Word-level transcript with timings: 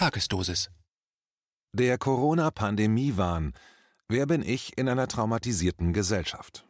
Tagesdosis. 0.00 0.70
Der 1.74 1.98
Corona-Pandemie-Wahn. 1.98 3.52
Wer 4.08 4.24
bin 4.24 4.40
ich 4.40 4.78
in 4.78 4.88
einer 4.88 5.06
traumatisierten 5.06 5.92
Gesellschaft? 5.92 6.66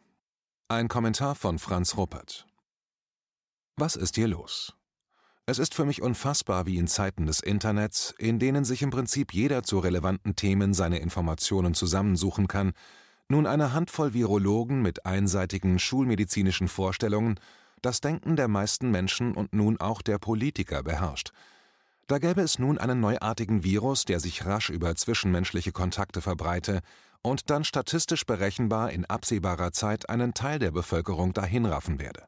Ein 0.67 0.89
Kommentar 0.89 1.35
von 1.35 1.57
Franz 1.57 1.95
Ruppert. 1.95 2.45
Was 3.77 3.95
ist 3.95 4.15
hier 4.15 4.27
los? 4.27 4.75
Es 5.45 5.59
ist 5.59 5.73
für 5.73 5.85
mich 5.85 6.01
unfassbar, 6.01 6.65
wie 6.65 6.75
in 6.75 6.87
Zeiten 6.87 7.25
des 7.25 7.39
Internets, 7.39 8.13
in 8.17 8.37
denen 8.37 8.65
sich 8.65 8.81
im 8.81 8.89
Prinzip 8.89 9.33
jeder 9.33 9.63
zu 9.63 9.79
relevanten 9.79 10.35
Themen 10.35 10.73
seine 10.73 10.99
Informationen 10.99 11.73
zusammensuchen 11.73 12.49
kann, 12.49 12.73
nun 13.29 13.47
eine 13.47 13.71
Handvoll 13.71 14.13
Virologen 14.13 14.81
mit 14.81 15.05
einseitigen 15.05 15.79
schulmedizinischen 15.79 16.67
Vorstellungen 16.67 17.39
das 17.81 18.01
Denken 18.01 18.35
der 18.35 18.49
meisten 18.49 18.91
Menschen 18.91 19.33
und 19.35 19.53
nun 19.53 19.79
auch 19.79 20.01
der 20.01 20.19
Politiker 20.19 20.83
beherrscht. 20.83 21.31
Da 22.11 22.19
gäbe 22.19 22.41
es 22.41 22.59
nun 22.59 22.77
einen 22.77 22.99
neuartigen 22.99 23.63
Virus, 23.63 24.03
der 24.03 24.19
sich 24.19 24.45
rasch 24.45 24.69
über 24.69 24.93
zwischenmenschliche 24.97 25.71
Kontakte 25.71 26.19
verbreite 26.19 26.81
und 27.21 27.49
dann 27.49 27.63
statistisch 27.63 28.25
berechenbar 28.25 28.91
in 28.91 29.05
absehbarer 29.05 29.71
Zeit 29.71 30.09
einen 30.09 30.33
Teil 30.33 30.59
der 30.59 30.71
Bevölkerung 30.71 31.31
dahinraffen 31.31 32.01
werde. 32.01 32.25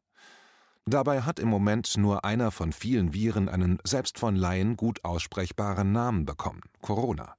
Dabei 0.86 1.20
hat 1.20 1.38
im 1.38 1.48
Moment 1.48 1.98
nur 1.98 2.24
einer 2.24 2.50
von 2.50 2.72
vielen 2.72 3.12
Viren 3.12 3.50
einen 3.50 3.78
selbst 3.84 4.18
von 4.18 4.36
Laien 4.36 4.78
gut 4.78 5.04
aussprechbaren 5.04 5.92
Namen 5.92 6.24
bekommen: 6.24 6.62
Corona. 6.80 7.34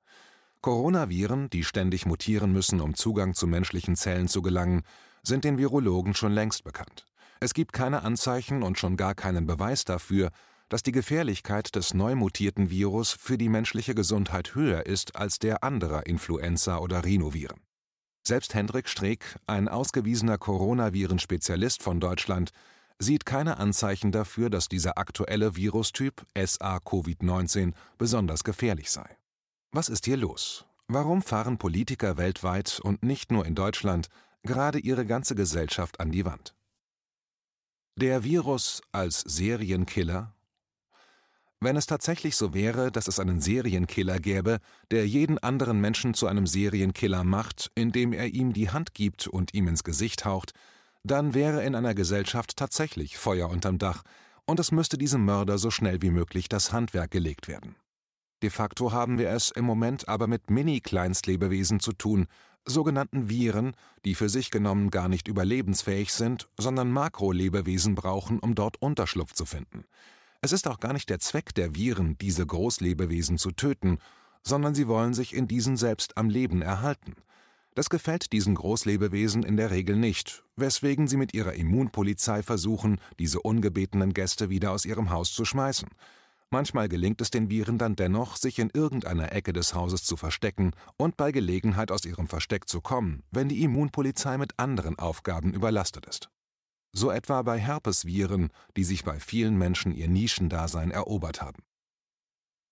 Coronaviren, 0.61 1.49
die 1.49 1.63
ständig 1.63 2.05
mutieren 2.05 2.51
müssen, 2.51 2.79
um 2.79 2.93
Zugang 2.93 3.33
zu 3.33 3.47
menschlichen 3.47 3.95
Zellen 3.95 4.27
zu 4.27 4.43
gelangen, 4.43 4.83
sind 5.23 5.45
den 5.45 5.57
Virologen 5.57 6.13
schon 6.13 6.33
längst 6.33 6.63
bekannt. 6.63 7.07
Es 7.39 7.55
gibt 7.55 7.73
keine 7.73 8.03
Anzeichen 8.03 8.61
und 8.61 8.77
schon 8.77 8.97
gar 8.97 9.15
keinen 9.15 9.47
Beweis 9.47 9.83
dafür, 9.83 10.29
dass 10.75 10.83
die 10.83 10.91
Gefährlichkeit 10.91 11.73
des 11.77 11.93
neu 11.93 12.15
mutierten 12.15 12.69
Virus 12.69 13.13
für 13.13 13.37
die 13.37 13.47
menschliche 13.47 13.95
Gesundheit 13.95 14.55
höher 14.55 14.85
ist 14.85 15.15
als 15.15 15.39
der 15.39 15.63
anderer 15.63 16.05
Influenza- 16.05 16.79
oder 16.79 17.05
Rhinoviren. 17.05 17.61
Selbst 18.27 18.53
Hendrik 18.53 18.89
Streeck, 18.89 19.39
ein 19.47 19.69
ausgewiesener 19.69 20.37
Coronaviren-Spezialist 20.37 21.81
von 21.81 22.01
Deutschland, 22.01 22.51
sieht 22.99 23.25
keine 23.25 23.55
Anzeichen 23.55 24.11
dafür, 24.11 24.49
dass 24.49 24.67
dieser 24.67 24.97
aktuelle 24.97 25.55
Virustyp 25.55 26.25
SA-Covid-19 26.35 27.71
besonders 27.97 28.43
gefährlich 28.43 28.91
sei. 28.91 29.07
Was 29.71 29.87
ist 29.87 30.03
hier 30.03 30.17
los? 30.17 30.65
Warum 30.89 31.21
fahren 31.21 31.57
Politiker 31.57 32.17
weltweit 32.17 32.81
und 32.83 33.01
nicht 33.01 33.31
nur 33.31 33.45
in 33.45 33.55
Deutschland 33.55 34.09
gerade 34.43 34.79
ihre 34.79 35.05
ganze 35.05 35.35
Gesellschaft 35.35 36.01
an 36.01 36.11
die 36.11 36.25
Wand? 36.25 36.53
Der 37.97 38.25
Virus 38.25 38.81
als 38.91 39.21
Serienkiller? 39.21 40.34
Wenn 41.61 41.77
es 41.77 41.87
tatsächlich 41.87 42.35
so 42.35 42.53
wäre, 42.53 42.91
dass 42.91 43.07
es 43.07 43.19
einen 43.19 43.39
Serienkiller 43.39 44.19
gäbe, 44.19 44.59
der 44.91 45.07
jeden 45.07 45.37
anderen 45.39 45.79
Menschen 45.79 46.13
zu 46.13 46.27
einem 46.27 46.47
Serienkiller 46.47 47.23
macht, 47.23 47.71
indem 47.75 48.13
er 48.13 48.27
ihm 48.27 48.53
die 48.53 48.69
Hand 48.69 48.93
gibt 48.93 49.27
und 49.27 49.53
ihm 49.53 49.67
ins 49.67 49.83
Gesicht 49.83 50.25
haucht, 50.25 50.51
dann 51.03 51.33
wäre 51.33 51.63
in 51.63 51.75
einer 51.75 51.93
Gesellschaft 51.93 52.57
tatsächlich 52.57 53.17
Feuer 53.17 53.49
unterm 53.49 53.77
Dach, 53.77 54.03
und 54.45 54.59
es 54.59 54.71
müsste 54.71 54.97
diesem 54.97 55.25
Mörder 55.25 55.57
so 55.57 55.71
schnell 55.71 56.01
wie 56.01 56.11
möglich 56.11 56.49
das 56.49 56.71
Handwerk 56.71 57.09
gelegt 57.09 57.47
werden. 57.47 57.75
De 58.43 58.49
facto 58.49 58.91
haben 58.91 59.17
wir 59.17 59.29
es 59.29 59.49
im 59.49 59.65
Moment 59.65 60.07
aber 60.07 60.27
mit 60.27 60.51
Mini-Kleinstlebewesen 60.51 61.79
zu 61.79 61.93
tun, 61.93 62.27
sogenannten 62.65 63.29
Viren, 63.29 63.75
die 64.03 64.15
für 64.15 64.29
sich 64.29 64.51
genommen 64.51 64.91
gar 64.91 65.07
nicht 65.07 65.27
überlebensfähig 65.27 66.13
sind, 66.13 66.47
sondern 66.57 66.91
Makrolebewesen 66.91 67.95
brauchen, 67.95 68.39
um 68.39 68.53
dort 68.53 68.81
Unterschlupf 68.81 69.33
zu 69.33 69.45
finden. 69.45 69.85
Es 70.45 70.51
ist 70.51 70.67
auch 70.67 70.79
gar 70.79 70.93
nicht 70.93 71.09
der 71.09 71.17
Zweck 71.17 71.55
der 71.55 71.73
Viren, 71.73 72.19
diese 72.19 72.45
Großlebewesen 72.45 73.39
zu 73.39 73.49
töten, 73.49 73.97
sondern 74.43 74.75
sie 74.75 74.87
wollen 74.87 75.15
sich 75.15 75.33
in 75.33 75.47
diesen 75.47 75.75
selbst 75.75 76.19
am 76.19 76.29
Leben 76.29 76.61
erhalten. 76.61 77.15
Das 77.73 77.89
gefällt 77.89 78.31
diesen 78.31 78.53
Großlebewesen 78.53 79.41
in 79.41 79.57
der 79.57 79.71
Regel 79.71 79.95
nicht, 79.95 80.43
weswegen 80.55 81.07
sie 81.07 81.17
mit 81.17 81.33
ihrer 81.33 81.53
Immunpolizei 81.53 82.43
versuchen, 82.43 83.01
diese 83.17 83.41
ungebetenen 83.41 84.13
Gäste 84.13 84.51
wieder 84.51 84.69
aus 84.69 84.85
ihrem 84.85 85.09
Haus 85.09 85.33
zu 85.33 85.45
schmeißen. 85.45 85.89
Manchmal 86.51 86.89
gelingt 86.89 87.21
es 87.21 87.31
den 87.31 87.49
Viren 87.49 87.79
dann 87.79 87.95
dennoch, 87.95 88.35
sich 88.35 88.59
in 88.59 88.69
irgendeiner 88.69 89.31
Ecke 89.31 89.51
des 89.51 89.73
Hauses 89.73 90.03
zu 90.03 90.15
verstecken 90.15 90.73
und 90.95 91.17
bei 91.17 91.31
Gelegenheit 91.31 91.89
aus 91.89 92.05
ihrem 92.05 92.27
Versteck 92.27 92.69
zu 92.69 92.81
kommen, 92.81 93.23
wenn 93.31 93.49
die 93.49 93.63
Immunpolizei 93.63 94.37
mit 94.37 94.59
anderen 94.59 94.99
Aufgaben 94.99 95.55
überlastet 95.55 96.05
ist. 96.05 96.29
So 96.97 97.11
etwa 97.11 97.41
bei 97.41 97.59
Herpesviren, 97.59 98.51
die 98.77 98.85
sich 98.85 99.03
bei 99.03 99.19
vielen 99.19 99.57
Menschen 99.57 99.91
ihr 99.91 100.07
Nischendasein 100.07 100.91
erobert 100.91 101.41
haben. 101.41 101.61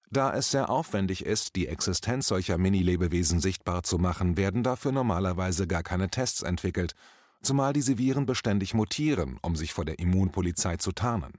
Da 0.10 0.34
es 0.34 0.52
sehr 0.52 0.70
aufwendig 0.70 1.26
ist, 1.26 1.56
die 1.58 1.68
Existenz 1.68 2.28
solcher 2.28 2.58
Mini-Lebewesen 2.58 3.42
sichtbar 3.42 3.84
zu 3.84 3.98
machen, 3.98 4.38
werden 4.38 4.64
dafür 4.64 4.94
normalerweise 4.94 5.68
gar 5.68 5.84
keine 5.84 6.10
Tests 6.10 6.42
entwickelt, 6.42 6.94
zumal 7.42 7.74
diese 7.74 7.98
Viren 7.98 8.26
beständig 8.26 8.74
mutieren, 8.74 9.40
um 9.42 9.58
sich 9.58 9.74
vor 9.74 9.84
der 9.84 10.00
Immunpolizei 10.00 10.78
zu 10.78 10.94
tarnen. 10.94 11.34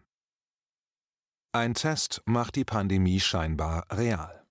Ein 1.53 1.73
Test 1.75 2.21
macht 2.27 2.57
die 2.57 2.65
Pandemie 2.65 3.21
scheinbar 3.21 3.87
real. 3.91 4.44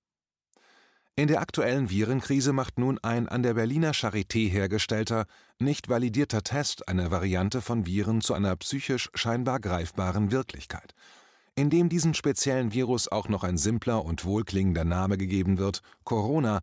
In 1.15 1.27
der 1.27 1.41
aktuellen 1.41 1.91
Virenkrise 1.91 2.53
macht 2.53 2.79
nun 2.79 2.97
ein 3.03 3.29
an 3.29 3.43
der 3.43 3.53
Berliner 3.53 3.91
Charité 3.91 4.49
hergestellter, 4.49 5.25
nicht 5.59 5.87
validierter 5.87 6.41
Test 6.41 6.87
eine 6.87 7.11
Variante 7.11 7.61
von 7.61 7.85
Viren 7.85 8.21
zu 8.21 8.33
einer 8.33 8.55
psychisch 8.55 9.11
scheinbar 9.13 9.59
greifbaren 9.59 10.31
Wirklichkeit. 10.31 10.95
Indem 11.53 11.87
diesem 11.87 12.15
speziellen 12.15 12.73
Virus 12.73 13.11
auch 13.11 13.29
noch 13.29 13.43
ein 13.43 13.59
simpler 13.59 14.03
und 14.03 14.25
wohlklingender 14.25 14.85
Name 14.85 15.19
gegeben 15.19 15.59
wird, 15.59 15.81
Corona, 16.03 16.61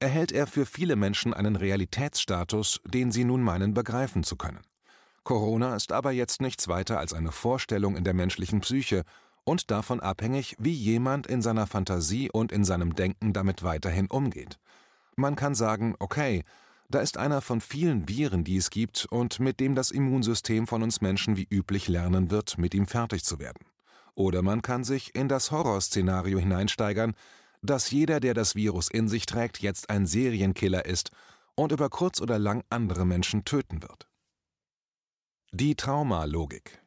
erhält 0.00 0.32
er 0.32 0.48
für 0.48 0.66
viele 0.66 0.96
Menschen 0.96 1.32
einen 1.32 1.54
Realitätsstatus, 1.54 2.80
den 2.84 3.12
sie 3.12 3.22
nun 3.22 3.40
meinen 3.40 3.72
begreifen 3.72 4.24
zu 4.24 4.34
können. 4.34 4.62
Corona 5.22 5.76
ist 5.76 5.92
aber 5.92 6.10
jetzt 6.10 6.40
nichts 6.40 6.66
weiter 6.66 6.98
als 6.98 7.14
eine 7.14 7.30
Vorstellung 7.30 7.94
in 7.94 8.02
der 8.02 8.14
menschlichen 8.14 8.62
Psyche 8.62 9.04
und 9.44 9.70
davon 9.70 10.00
abhängig, 10.00 10.56
wie 10.58 10.72
jemand 10.72 11.26
in 11.26 11.42
seiner 11.42 11.66
Fantasie 11.66 12.30
und 12.30 12.52
in 12.52 12.64
seinem 12.64 12.94
Denken 12.94 13.32
damit 13.32 13.62
weiterhin 13.62 14.06
umgeht. 14.06 14.58
Man 15.16 15.36
kann 15.36 15.54
sagen, 15.54 15.94
okay, 15.98 16.44
da 16.88 17.00
ist 17.00 17.16
einer 17.16 17.40
von 17.40 17.60
vielen 17.60 18.08
Viren, 18.08 18.44
die 18.44 18.56
es 18.56 18.70
gibt 18.70 19.06
und 19.10 19.40
mit 19.40 19.60
dem 19.60 19.74
das 19.74 19.90
Immunsystem 19.90 20.66
von 20.66 20.82
uns 20.82 21.00
Menschen 21.00 21.36
wie 21.36 21.46
üblich 21.50 21.88
lernen 21.88 22.30
wird, 22.30 22.58
mit 22.58 22.74
ihm 22.74 22.86
fertig 22.86 23.24
zu 23.24 23.38
werden. 23.38 23.66
Oder 24.14 24.42
man 24.42 24.60
kann 24.60 24.84
sich 24.84 25.14
in 25.14 25.28
das 25.28 25.50
Horrorszenario 25.50 26.38
hineinsteigern, 26.38 27.14
dass 27.62 27.90
jeder, 27.90 28.20
der 28.20 28.34
das 28.34 28.56
Virus 28.56 28.90
in 28.90 29.08
sich 29.08 29.24
trägt, 29.24 29.60
jetzt 29.60 29.88
ein 29.88 30.06
Serienkiller 30.06 30.84
ist 30.84 31.10
und 31.54 31.72
über 31.72 31.88
kurz 31.88 32.20
oder 32.20 32.38
lang 32.38 32.62
andere 32.68 33.06
Menschen 33.06 33.44
töten 33.44 33.82
wird. 33.82 34.08
Die 35.52 35.74
Traumalogik 35.76 36.81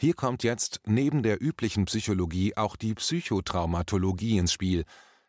hier 0.00 0.14
kommt 0.14 0.44
jetzt 0.44 0.80
neben 0.86 1.24
der 1.24 1.42
üblichen 1.42 1.86
Psychologie 1.86 2.56
auch 2.56 2.76
die 2.76 2.94
Psychotraumatologie 2.94 4.38
ins 4.38 4.52
Spiel. 4.52 4.84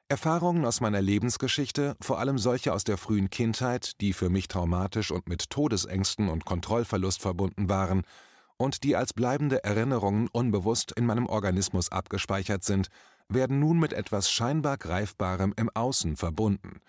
Erfahrungen 0.09 0.63
aus 0.63 0.79
meiner 0.79 1.01
Lebensgeschichte, 1.01 1.95
vor 2.01 2.19
allem 2.19 2.37
solche 2.37 2.71
aus 2.71 2.83
der 2.83 2.99
frühen 2.99 3.31
Kindheit, 3.31 3.99
die 3.99 4.13
für 4.13 4.29
mich 4.29 4.47
traumatisch 4.47 5.09
und 5.09 5.27
mit 5.27 5.49
Todesängsten 5.49 6.29
und 6.29 6.45
Kontrollverlust 6.45 7.19
verbunden 7.19 7.67
waren 7.67 8.03
und 8.57 8.83
die 8.83 8.95
als 8.95 9.13
bleibende 9.13 9.63
Erinnerungen 9.63 10.27
unbewusst 10.31 10.91
in 10.91 11.07
meinem 11.07 11.25
Organismus 11.25 11.91
abgespeichert 11.91 12.63
sind, 12.63 12.89
werden 13.27 13.59
nun 13.59 13.79
mit 13.79 13.93
etwas 13.93 14.29
scheinbar 14.29 14.77
Greifbarem 14.77 15.51
im 15.57 15.71
Außen 15.73 16.15
verbunden. 16.15 16.79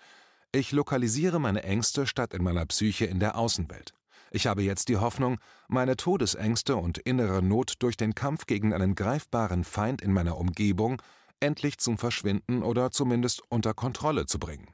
Ich 0.51 0.71
lokalisiere 0.71 1.39
meine 1.39 1.63
Ängste 1.63 2.05
statt 2.05 2.35
in 2.35 2.43
meiner 2.43 2.67
Psyche 2.67 3.05
in 3.05 3.19
der 3.19 3.37
Außenwelt. 3.37 3.95
Ich 4.33 4.47
habe 4.47 4.63
jetzt 4.63 4.87
die 4.87 4.95
Hoffnung, 4.95 5.39
meine 5.67 5.97
Todesängste 5.97 6.77
und 6.77 6.97
innere 6.97 7.43
Not 7.43 7.73
durch 7.79 7.97
den 7.97 8.15
Kampf 8.15 8.45
gegen 8.45 8.73
einen 8.73 8.95
greifbaren 8.95 9.65
Feind 9.65 10.01
in 10.01 10.13
meiner 10.13 10.37
Umgebung 10.37 11.01
endlich 11.41 11.79
zum 11.79 11.97
Verschwinden 11.97 12.63
oder 12.63 12.91
zumindest 12.91 13.41
unter 13.49 13.73
Kontrolle 13.73 14.25
zu 14.27 14.39
bringen. 14.39 14.69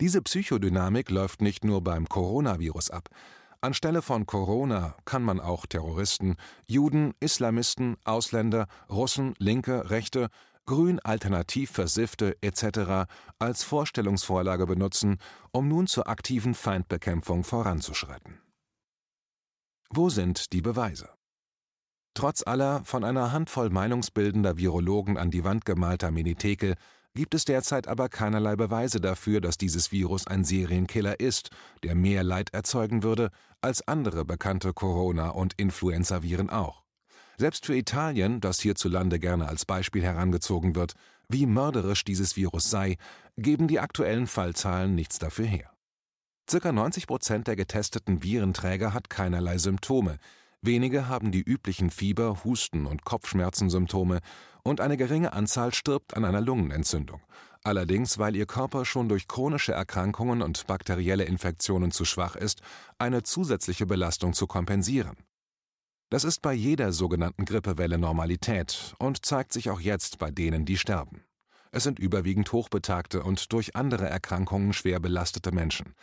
Diese 0.00 0.20
Psychodynamik 0.20 1.10
läuft 1.10 1.40
nicht 1.40 1.64
nur 1.64 1.82
beim 1.82 2.08
Coronavirus 2.08 2.90
ab. 2.90 3.08
Anstelle 3.62 4.02
von 4.02 4.26
Corona 4.26 4.96
kann 5.06 5.22
man 5.22 5.40
auch 5.40 5.64
Terroristen, 5.64 6.36
Juden, 6.66 7.14
Islamisten, 7.20 7.96
Ausländer, 8.04 8.66
Russen, 8.90 9.34
Linke, 9.38 9.88
Rechte, 9.88 10.28
Grün, 10.66 11.00
Alternativ, 11.00 11.70
Versiffte 11.70 12.36
etc. 12.42 13.08
als 13.38 13.62
Vorstellungsvorlage 13.62 14.66
benutzen, 14.66 15.18
um 15.52 15.68
nun 15.68 15.86
zur 15.86 16.08
aktiven 16.08 16.52
Feindbekämpfung 16.52 17.44
voranzuschreiten. 17.44 18.43
Wo 19.90 20.08
sind 20.08 20.52
die 20.52 20.62
Beweise? 20.62 21.10
Trotz 22.14 22.46
aller 22.46 22.84
von 22.84 23.04
einer 23.04 23.32
Handvoll 23.32 23.70
meinungsbildender 23.70 24.56
Virologen 24.56 25.18
an 25.18 25.30
die 25.30 25.44
Wand 25.44 25.64
gemalter 25.64 26.10
Minitekel 26.10 26.76
gibt 27.14 27.34
es 27.34 27.44
derzeit 27.44 27.86
aber 27.86 28.08
keinerlei 28.08 28.56
Beweise 28.56 29.00
dafür, 29.00 29.40
dass 29.40 29.56
dieses 29.56 29.92
Virus 29.92 30.26
ein 30.26 30.44
Serienkiller 30.44 31.20
ist, 31.20 31.50
der 31.82 31.94
mehr 31.94 32.24
Leid 32.24 32.52
erzeugen 32.52 33.02
würde 33.02 33.30
als 33.60 33.86
andere 33.86 34.24
bekannte 34.24 34.72
Corona- 34.72 35.30
und 35.30 35.54
Influenzaviren 35.54 36.50
auch. 36.50 36.82
Selbst 37.36 37.66
für 37.66 37.76
Italien, 37.76 38.40
das 38.40 38.60
hierzulande 38.60 39.18
gerne 39.18 39.48
als 39.48 39.64
Beispiel 39.64 40.02
herangezogen 40.02 40.74
wird, 40.76 40.94
wie 41.28 41.46
mörderisch 41.46 42.04
dieses 42.04 42.36
Virus 42.36 42.70
sei, 42.70 42.96
geben 43.36 43.66
die 43.66 43.80
aktuellen 43.80 44.26
Fallzahlen 44.26 44.94
nichts 44.94 45.18
dafür 45.18 45.46
her. 45.46 45.73
Circa 46.48 46.72
90 46.72 47.06
Prozent 47.06 47.46
der 47.46 47.56
getesteten 47.56 48.22
Virenträger 48.22 48.92
hat 48.92 49.08
keinerlei 49.08 49.56
Symptome, 49.56 50.18
wenige 50.60 51.08
haben 51.08 51.32
die 51.32 51.40
üblichen 51.40 51.88
Fieber, 51.88 52.44
Husten 52.44 52.84
und 52.84 53.04
Kopfschmerzensymptome 53.04 54.20
und 54.62 54.82
eine 54.82 54.98
geringe 54.98 55.32
Anzahl 55.32 55.72
stirbt 55.72 56.14
an 56.14 56.24
einer 56.26 56.42
Lungenentzündung, 56.42 57.22
allerdings 57.62 58.18
weil 58.18 58.36
ihr 58.36 58.44
Körper 58.44 58.84
schon 58.84 59.08
durch 59.08 59.26
chronische 59.26 59.72
Erkrankungen 59.72 60.42
und 60.42 60.66
bakterielle 60.66 61.24
Infektionen 61.24 61.92
zu 61.92 62.04
schwach 62.04 62.36
ist, 62.36 62.60
eine 62.98 63.22
zusätzliche 63.22 63.86
Belastung 63.86 64.34
zu 64.34 64.46
kompensieren. 64.46 65.16
Das 66.10 66.24
ist 66.24 66.42
bei 66.42 66.52
jeder 66.52 66.92
sogenannten 66.92 67.46
Grippewelle 67.46 67.96
Normalität 67.96 68.94
und 68.98 69.24
zeigt 69.24 69.54
sich 69.54 69.70
auch 69.70 69.80
jetzt 69.80 70.18
bei 70.18 70.30
denen, 70.30 70.66
die 70.66 70.76
sterben. 70.76 71.24
Es 71.72 71.84
sind 71.84 71.98
überwiegend 71.98 72.52
hochbetagte 72.52 73.22
und 73.22 73.50
durch 73.52 73.74
andere 73.74 74.08
Erkrankungen 74.08 74.74
schwer 74.74 75.00
belastete 75.00 75.50
Menschen. 75.50 75.94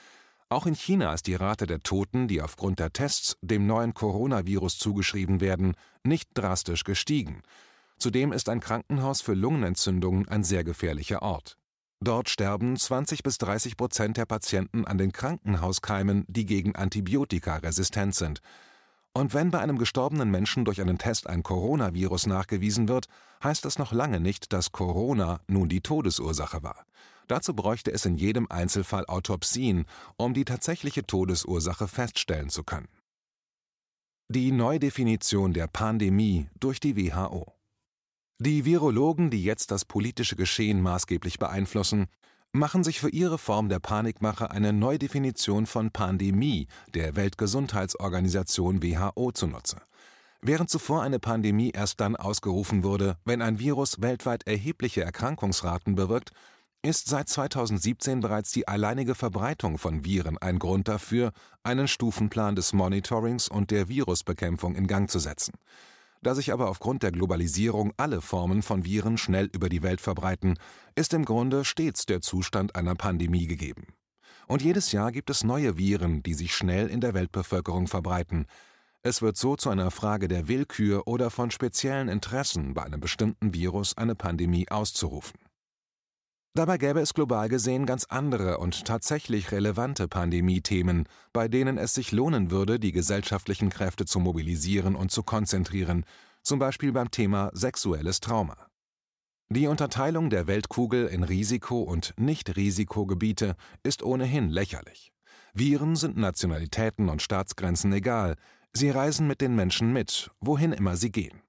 Auch 0.52 0.66
in 0.66 0.76
China 0.76 1.14
ist 1.14 1.28
die 1.28 1.36
Rate 1.36 1.66
der 1.66 1.80
Toten, 1.80 2.28
die 2.28 2.42
aufgrund 2.42 2.80
der 2.80 2.92
Tests 2.92 3.38
dem 3.42 3.66
neuen 3.68 3.94
Coronavirus 3.94 4.78
zugeschrieben 4.80 5.40
werden, 5.40 5.76
nicht 6.04 6.32
drastisch 6.34 6.84
gestiegen. 6.84 7.42
Zudem 7.98 8.34
ist 8.34 8.50
ein 8.50 8.60
Krankenhaus 8.60 9.22
für 9.22 9.34
Lungenentzündungen 9.34 10.28
ein 10.28 10.44
sehr 10.44 10.66
gefährlicher 10.66 11.22
Ort. 11.22 11.58
Dort 12.02 12.28
sterben 12.28 12.76
20 12.76 13.24
bis 13.24 13.38
30 13.38 13.78
Prozent 13.78 14.18
der 14.18 14.26
Patienten 14.26 14.84
an 14.84 14.98
den 14.98 15.14
Krankenhauskeimen, 15.14 16.26
die 16.28 16.46
gegen 16.46 16.76
Antibiotika 16.76 17.56
resistent 17.56 18.14
sind. 18.14 18.42
Und 19.14 19.34
wenn 19.34 19.52
bei 19.52 19.60
einem 19.60 19.78
gestorbenen 19.78 20.30
Menschen 20.30 20.66
durch 20.66 20.82
einen 20.82 20.98
Test 20.98 21.28
ein 21.28 21.44
Coronavirus 21.44 22.28
nachgewiesen 22.28 22.90
wird, 22.90 23.08
heißt 23.42 23.64
das 23.64 23.80
noch 23.80 23.94
lange 23.94 24.20
nicht, 24.20 24.52
dass 24.52 24.74
Corona 24.74 25.40
nun 25.48 25.70
die 25.70 25.80
Todesursache 25.80 26.62
war. 26.62 26.86
Dazu 27.32 27.54
bräuchte 27.54 27.94
es 27.94 28.04
in 28.04 28.18
jedem 28.18 28.48
Einzelfall 28.50 29.06
Autopsien, 29.06 29.86
um 30.18 30.34
die 30.34 30.44
tatsächliche 30.44 31.08
Todesursache 31.08 31.88
feststellen 31.88 32.50
zu 32.50 32.66
können. 32.66 32.90
Die 34.28 34.52
Neudefinition 34.52 35.54
der 35.54 35.68
Pandemie 35.68 36.50
durch 36.60 36.82
die 36.82 36.98
WHO. 36.98 37.54
Die 38.40 38.66
Virologen, 38.66 39.30
die 39.30 39.46
jetzt 39.46 39.72
das 39.72 39.86
politische 39.86 40.36
Geschehen 40.36 40.82
maßgeblich 40.82 41.40
beeinflussen, 41.40 42.08
machen 42.52 42.84
sich 42.84 43.00
für 43.00 43.10
ihre 43.10 43.38
Form 43.38 43.70
der 43.70 43.80
Panikmache 43.80 44.52
eine 44.52 44.74
Neudefinition 44.74 45.68
von 45.68 45.90
Pandemie 45.92 46.68
der 46.94 47.16
Weltgesundheitsorganisation 47.16 48.84
WHO 48.84 49.32
zunutze. 49.32 49.82
Während 50.42 50.70
zuvor 50.70 51.04
eine 51.04 51.20
Pandemie 51.20 51.70
erst 51.70 52.02
dann 52.02 52.18
ausgerufen 52.18 52.84
wurde, 52.84 53.16
wenn 53.24 53.42
ein 53.42 53.60
Virus 53.60 54.02
weltweit 54.02 54.48
erhebliche 54.48 55.04
Erkrankungsraten 55.04 55.96
bewirkt, 55.96 56.34
ist 56.84 57.08
seit 57.08 57.30
2017 57.30 58.22
bereits 58.22 58.52
die 58.52 58.68
alleinige 58.68 59.14
Verbreitung 59.14 59.78
von 59.78 60.04
Viren 60.04 60.38
ein 60.40 60.58
Grund 60.58 60.88
dafür, 60.88 61.32
einen 61.64 61.88
Stufenplan 61.88 62.56
des 62.56 62.74
Monitorings 62.74 63.48
und 63.48 63.70
der 63.70 63.88
Virusbekämpfung 63.88 64.76
in 64.76 64.88
Gang 64.88 65.10
zu 65.10 65.20
setzen. 65.20 65.54
Da 66.24 66.36
sich 66.36 66.52
aber 66.52 66.70
aufgrund 66.70 67.04
der 67.04 67.12
Globalisierung 67.12 67.94
alle 67.98 68.22
Formen 68.22 68.62
von 68.62 68.86
Viren 68.86 69.18
schnell 69.18 69.50
über 69.54 69.70
die 69.70 69.84
Welt 69.84 70.02
verbreiten, 70.02 70.58
ist 70.96 71.14
im 71.14 71.26
Grunde 71.26 71.66
stets 71.66 72.06
der 72.06 72.22
Zustand 72.22 72.76
einer 72.76 72.96
Pandemie 72.96 73.48
gegeben. 73.48 73.88
Und 74.48 74.62
jedes 74.62 74.92
Jahr 74.92 75.12
gibt 75.12 75.30
es 75.30 75.44
neue 75.44 75.78
Viren, 75.78 76.24
die 76.24 76.34
sich 76.34 76.54
schnell 76.56 76.88
in 76.88 77.02
der 77.02 77.14
Weltbevölkerung 77.14 77.88
verbreiten. 77.88 78.46
Es 79.04 79.22
wird 79.22 79.38
so 79.38 79.56
zu 79.56 79.70
einer 79.70 79.90
Frage 79.92 80.28
der 80.28 80.48
Willkür 80.48 81.08
oder 81.08 81.30
von 81.30 81.52
speziellen 81.52 82.08
Interessen, 82.08 82.74
bei 82.74 82.84
einem 82.84 83.00
bestimmten 83.00 83.54
Virus 83.54 83.98
eine 83.98 84.14
Pandemie 84.14 84.70
auszurufen. 84.70 85.40
Dabei 86.54 86.78
gäbe 86.78 87.00
es 87.00 87.14
global 87.14 87.48
gesehen 87.48 87.86
ganz 87.86 88.06
andere 88.10 88.58
und 88.58 88.84
tatsächlich 88.84 89.54
relevante 89.54 90.10
Pandemie-Themen, 90.10 91.08
bei 91.32 91.48
denen 91.48 91.78
es 91.78 91.94
sich 91.94 92.12
lohnen 92.12 92.52
würde, 92.52 92.78
die 92.78 92.92
gesellschaftlichen 92.92 93.70
Kräfte 93.70 94.04
zu 94.04 94.20
mobilisieren 94.20 94.96
und 94.96 95.12
zu 95.12 95.24
konzentrieren, 95.24 96.04
zum 96.44 96.60
Beispiel 96.60 96.92
beim 96.92 97.10
Thema 97.10 97.52
sexuelles 97.54 98.20
Trauma. 98.20 98.58
Die 99.48 99.68
Unterteilung 99.68 100.30
der 100.30 100.48
Weltkugel 100.48 101.08
in 101.08 101.24
Risiko- 101.24 101.84
und 101.84 102.14
Nicht-Risikogebiete 102.18 103.56
ist 103.84 104.04
ohnehin 104.04 104.50
lächerlich. 104.50 105.14
Viren 105.54 105.96
sind 105.96 106.18
Nationalitäten 106.18 107.08
und 107.08 107.22
Staatsgrenzen 107.22 107.94
egal, 107.94 108.36
sie 108.74 108.90
reisen 108.90 109.26
mit 109.26 109.40
den 109.40 109.56
Menschen 109.56 109.94
mit, 109.94 110.32
wohin 110.42 110.74
immer 110.74 110.98
sie 110.98 111.12
gehen. 111.12 111.42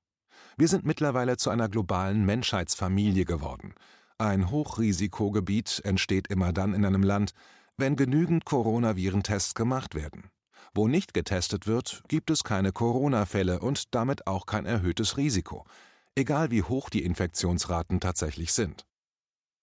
Wir 0.56 0.68
sind 0.68 0.84
mittlerweile 0.84 1.36
zu 1.38 1.50
einer 1.50 1.68
globalen 1.68 2.24
Menschheitsfamilie 2.24 3.24
geworden, 3.24 3.74
ein 4.22 4.50
Hochrisikogebiet 4.50 5.82
entsteht 5.84 6.28
immer 6.28 6.52
dann 6.52 6.74
in 6.74 6.84
einem 6.84 7.02
Land, 7.02 7.32
wenn 7.76 7.96
genügend 7.96 8.44
Coronavirentests 8.44 9.54
gemacht 9.54 9.94
werden. 9.94 10.30
Wo 10.74 10.88
nicht 10.88 11.12
getestet 11.12 11.66
wird, 11.66 12.02
gibt 12.08 12.30
es 12.30 12.44
keine 12.44 12.72
Corona-Fälle 12.72 13.60
und 13.60 13.94
damit 13.94 14.26
auch 14.26 14.46
kein 14.46 14.64
erhöhtes 14.64 15.16
Risiko, 15.16 15.66
egal 16.14 16.50
wie 16.50 16.62
hoch 16.62 16.88
die 16.88 17.04
Infektionsraten 17.04 18.00
tatsächlich 18.00 18.52
sind. 18.52 18.86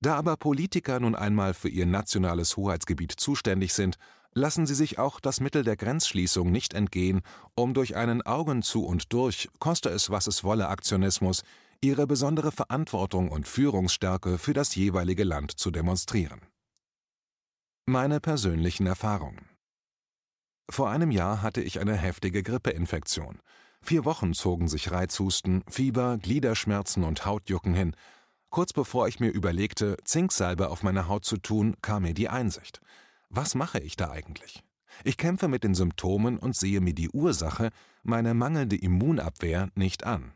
Da 0.01 0.15
aber 0.15 0.37
Politiker 0.37 0.99
nun 0.99 1.15
einmal 1.15 1.53
für 1.53 1.69
ihr 1.69 1.85
nationales 1.85 2.55
Hoheitsgebiet 2.57 3.11
zuständig 3.11 3.73
sind, 3.73 3.97
lassen 4.33 4.65
sie 4.65 4.75
sich 4.75 4.99
auch 4.99 5.19
das 5.19 5.39
Mittel 5.39 5.63
der 5.63 5.75
Grenzschließung 5.75 6.51
nicht 6.51 6.73
entgehen, 6.73 7.21
um 7.55 7.73
durch 7.73 7.95
einen 7.95 8.21
Augen 8.21 8.61
zu 8.61 8.85
und 8.85 9.11
durch, 9.11 9.49
koste 9.59 9.89
es 9.89 10.09
was 10.09 10.27
es 10.27 10.43
wolle 10.43 10.69
Aktionismus, 10.69 11.43
ihre 11.81 12.07
besondere 12.07 12.51
Verantwortung 12.51 13.29
und 13.29 13.47
Führungsstärke 13.47 14.37
für 14.37 14.53
das 14.53 14.75
jeweilige 14.75 15.23
Land 15.23 15.51
zu 15.57 15.71
demonstrieren. 15.71 16.41
Meine 17.85 18.19
persönlichen 18.19 18.85
Erfahrungen 18.85 19.49
Vor 20.69 20.89
einem 20.89 21.11
Jahr 21.11 21.41
hatte 21.41 21.61
ich 21.61 21.79
eine 21.79 21.95
heftige 21.95 22.43
Grippeinfektion. 22.43 23.39
Vier 23.81 24.03
Wochen 24.03 24.33
zogen 24.33 24.67
sich 24.67 24.91
Reizhusten, 24.91 25.63
Fieber, 25.69 26.17
Gliederschmerzen 26.17 27.03
und 27.03 27.25
Hautjucken 27.25 27.73
hin. 27.73 27.95
Kurz 28.49 28.73
bevor 28.73 29.07
ich 29.07 29.19
mir 29.19 29.29
überlegte, 29.29 29.95
Zinksalbe 30.03 30.69
auf 30.69 30.83
meine 30.83 31.07
Haut 31.07 31.23
zu 31.23 31.37
tun, 31.37 31.75
kam 31.81 32.03
mir 32.03 32.13
die 32.13 32.29
Einsicht. 32.29 32.81
Was 33.29 33.55
mache 33.55 33.79
ich 33.79 33.95
da 33.95 34.11
eigentlich? 34.11 34.63
Ich 35.03 35.17
kämpfe 35.17 35.47
mit 35.47 35.63
den 35.63 35.75
Symptomen 35.75 36.37
und 36.37 36.55
sehe 36.55 36.81
mir 36.81 36.93
die 36.93 37.09
Ursache, 37.09 37.69
meine 38.03 38.33
mangelnde 38.33 38.75
Immunabwehr, 38.75 39.69
nicht 39.75 40.03
an. 40.03 40.33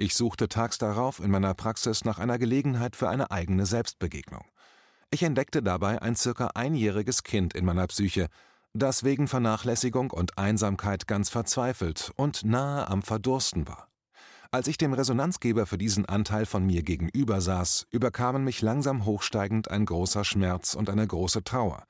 Ich 0.00 0.14
suchte 0.14 0.48
tags 0.48 0.78
darauf 0.78 1.18
in 1.18 1.28
meiner 1.28 1.54
Praxis 1.54 2.04
nach 2.04 2.20
einer 2.20 2.38
Gelegenheit 2.38 2.94
für 2.94 3.08
eine 3.08 3.32
eigene 3.32 3.66
Selbstbegegnung. 3.66 4.44
Ich 5.10 5.24
entdeckte 5.24 5.60
dabei 5.60 6.00
ein 6.00 6.14
circa 6.14 6.52
einjähriges 6.54 7.24
Kind 7.24 7.52
in 7.52 7.64
meiner 7.64 7.88
Psyche, 7.88 8.28
das 8.72 9.02
wegen 9.02 9.26
Vernachlässigung 9.26 10.12
und 10.12 10.38
Einsamkeit 10.38 11.08
ganz 11.08 11.30
verzweifelt 11.30 12.12
und 12.14 12.44
nahe 12.44 12.86
am 12.86 13.02
Verdursten 13.02 13.66
war. 13.66 13.88
Als 14.52 14.68
ich 14.68 14.78
dem 14.78 14.92
Resonanzgeber 14.92 15.66
für 15.66 15.78
diesen 15.78 16.06
Anteil 16.06 16.46
von 16.46 16.64
mir 16.64 16.84
gegenüber 16.84 17.40
saß, 17.40 17.88
überkamen 17.90 18.44
mich 18.44 18.62
langsam 18.62 19.04
hochsteigend 19.04 19.68
ein 19.68 19.84
großer 19.84 20.24
Schmerz 20.24 20.74
und 20.74 20.90
eine 20.90 21.08
große 21.08 21.42
Trauer. 21.42 21.82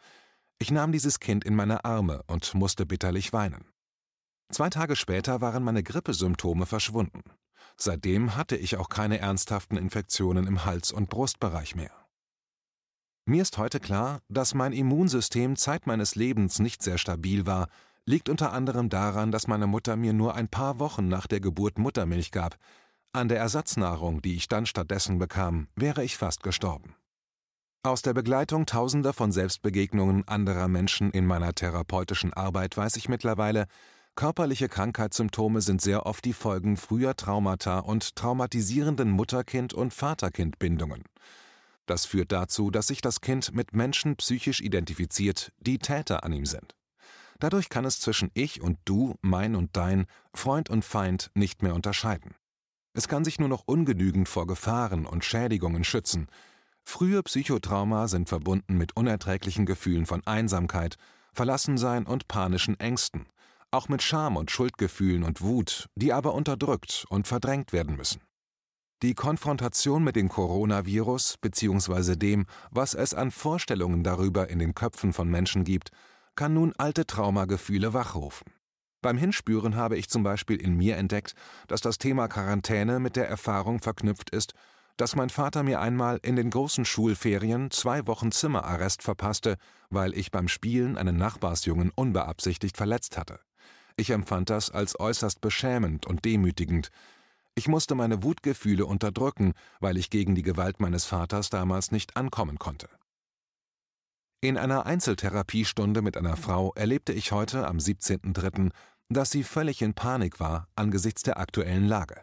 Ich 0.58 0.70
nahm 0.70 0.92
dieses 0.92 1.20
Kind 1.20 1.44
in 1.44 1.54
meine 1.54 1.84
Arme 1.84 2.22
und 2.26 2.54
musste 2.54 2.86
bitterlich 2.86 3.34
weinen. 3.34 3.66
Zwei 4.50 4.70
Tage 4.70 4.96
später 4.96 5.42
waren 5.42 5.62
meine 5.62 5.82
Grippesymptome 5.82 6.64
verschwunden. 6.64 7.22
Seitdem 7.76 8.36
hatte 8.36 8.56
ich 8.56 8.76
auch 8.76 8.88
keine 8.88 9.18
ernsthaften 9.18 9.76
Infektionen 9.76 10.46
im 10.46 10.64
Hals- 10.64 10.92
und 10.92 11.08
Brustbereich 11.10 11.74
mehr. 11.74 11.92
Mir 13.24 13.42
ist 13.42 13.58
heute 13.58 13.78
klar, 13.78 14.20
dass 14.28 14.54
mein 14.54 14.72
Immunsystem 14.72 15.56
Zeit 15.56 15.86
meines 15.86 16.14
Lebens 16.14 16.60
nicht 16.60 16.82
sehr 16.82 16.96
stabil 16.96 17.46
war, 17.46 17.68
liegt 18.06 18.30
unter 18.30 18.52
anderem 18.52 18.88
daran, 18.88 19.30
dass 19.30 19.46
meine 19.46 19.66
Mutter 19.66 19.96
mir 19.96 20.14
nur 20.14 20.34
ein 20.34 20.48
paar 20.48 20.78
Wochen 20.78 21.08
nach 21.08 21.26
der 21.26 21.40
Geburt 21.40 21.78
Muttermilch 21.78 22.30
gab. 22.30 22.56
An 23.12 23.28
der 23.28 23.38
Ersatznahrung, 23.38 24.22
die 24.22 24.34
ich 24.34 24.48
dann 24.48 24.64
stattdessen 24.64 25.18
bekam, 25.18 25.68
wäre 25.76 26.02
ich 26.02 26.16
fast 26.16 26.42
gestorben. 26.42 26.94
Aus 27.82 28.02
der 28.02 28.14
Begleitung 28.14 28.66
tausender 28.66 29.12
von 29.12 29.30
Selbstbegegnungen 29.30 30.26
anderer 30.26 30.68
Menschen 30.68 31.10
in 31.10 31.26
meiner 31.26 31.54
therapeutischen 31.54 32.32
Arbeit 32.32 32.76
weiß 32.76 32.96
ich 32.96 33.08
mittlerweile, 33.08 33.66
Körperliche 34.18 34.68
Krankheitssymptome 34.68 35.60
sind 35.60 35.80
sehr 35.80 36.04
oft 36.04 36.24
die 36.24 36.32
Folgen 36.32 36.76
früher 36.76 37.14
Traumata 37.14 37.78
und 37.78 38.16
traumatisierenden 38.16 39.12
Mutter-Kind- 39.12 39.74
und 39.74 39.94
Vater-Kind-Bindungen. 39.94 41.04
Das 41.86 42.04
führt 42.04 42.32
dazu, 42.32 42.72
dass 42.72 42.88
sich 42.88 43.00
das 43.00 43.20
Kind 43.20 43.54
mit 43.54 43.74
Menschen 43.74 44.16
psychisch 44.16 44.60
identifiziert, 44.60 45.52
die 45.60 45.78
Täter 45.78 46.24
an 46.24 46.32
ihm 46.32 46.46
sind. 46.46 46.74
Dadurch 47.38 47.68
kann 47.68 47.84
es 47.84 48.00
zwischen 48.00 48.32
ich 48.34 48.60
und 48.60 48.80
du, 48.84 49.14
mein 49.20 49.54
und 49.54 49.76
dein, 49.76 50.06
Freund 50.34 50.68
und 50.68 50.84
Feind 50.84 51.30
nicht 51.34 51.62
mehr 51.62 51.76
unterscheiden. 51.76 52.34
Es 52.94 53.06
kann 53.06 53.24
sich 53.24 53.38
nur 53.38 53.48
noch 53.48 53.62
ungenügend 53.66 54.28
vor 54.28 54.48
Gefahren 54.48 55.06
und 55.06 55.24
Schädigungen 55.24 55.84
schützen. 55.84 56.26
Frühe 56.82 57.22
Psychotrauma 57.22 58.08
sind 58.08 58.28
verbunden 58.28 58.78
mit 58.78 58.96
unerträglichen 58.96 59.64
Gefühlen 59.64 60.06
von 60.06 60.26
Einsamkeit, 60.26 60.96
Verlassensein 61.34 62.04
und 62.04 62.26
panischen 62.26 62.80
Ängsten, 62.80 63.28
auch 63.70 63.88
mit 63.88 64.02
Scham 64.02 64.36
und 64.36 64.50
Schuldgefühlen 64.50 65.22
und 65.22 65.40
Wut, 65.40 65.88
die 65.94 66.12
aber 66.12 66.34
unterdrückt 66.34 67.04
und 67.08 67.26
verdrängt 67.26 67.72
werden 67.72 67.96
müssen. 67.96 68.22
Die 69.02 69.14
Konfrontation 69.14 70.02
mit 70.02 70.16
dem 70.16 70.28
Coronavirus 70.28 71.36
bzw. 71.40 72.16
dem, 72.16 72.46
was 72.70 72.94
es 72.94 73.14
an 73.14 73.30
Vorstellungen 73.30 74.02
darüber 74.02 74.50
in 74.50 74.58
den 74.58 74.74
Köpfen 74.74 75.12
von 75.12 75.30
Menschen 75.30 75.62
gibt, 75.64 75.90
kann 76.34 76.54
nun 76.54 76.72
alte 76.78 77.06
Traumagefühle 77.06 77.92
wachrufen. 77.92 78.52
Beim 79.00 79.16
Hinspüren 79.16 79.76
habe 79.76 79.96
ich 79.96 80.08
zum 80.08 80.24
Beispiel 80.24 80.60
in 80.60 80.76
mir 80.76 80.96
entdeckt, 80.96 81.34
dass 81.68 81.80
das 81.80 81.98
Thema 81.98 82.26
Quarantäne 82.26 82.98
mit 82.98 83.14
der 83.14 83.28
Erfahrung 83.28 83.80
verknüpft 83.80 84.30
ist, 84.30 84.54
dass 84.96 85.14
mein 85.14 85.30
Vater 85.30 85.62
mir 85.62 85.80
einmal 85.80 86.18
in 86.22 86.34
den 86.34 86.50
großen 86.50 86.84
Schulferien 86.84 87.70
zwei 87.70 88.06
Wochen 88.08 88.32
Zimmerarrest 88.32 89.02
verpasste, 89.02 89.56
weil 89.90 90.12
ich 90.18 90.32
beim 90.32 90.48
Spielen 90.48 90.98
einen 90.98 91.16
Nachbarsjungen 91.16 91.92
unbeabsichtigt 91.94 92.76
verletzt 92.76 93.16
hatte. 93.16 93.38
Ich 93.98 94.10
empfand 94.10 94.48
das 94.48 94.70
als 94.70 94.98
äußerst 94.98 95.40
beschämend 95.40 96.06
und 96.06 96.24
demütigend. 96.24 96.90
Ich 97.56 97.66
musste 97.66 97.96
meine 97.96 98.22
Wutgefühle 98.22 98.86
unterdrücken, 98.86 99.54
weil 99.80 99.96
ich 99.96 100.08
gegen 100.08 100.36
die 100.36 100.42
Gewalt 100.42 100.78
meines 100.78 101.04
Vaters 101.04 101.50
damals 101.50 101.90
nicht 101.90 102.16
ankommen 102.16 102.60
konnte. 102.60 102.88
In 104.40 104.56
einer 104.56 104.86
Einzeltherapiestunde 104.86 106.00
mit 106.00 106.16
einer 106.16 106.36
Frau 106.36 106.72
erlebte 106.74 107.12
ich 107.12 107.32
heute 107.32 107.66
am 107.66 107.78
17.03., 107.78 108.70
dass 109.08 109.32
sie 109.32 109.42
völlig 109.42 109.82
in 109.82 109.94
Panik 109.94 110.38
war 110.38 110.68
angesichts 110.76 111.24
der 111.24 111.40
aktuellen 111.40 111.88
Lage. 111.88 112.22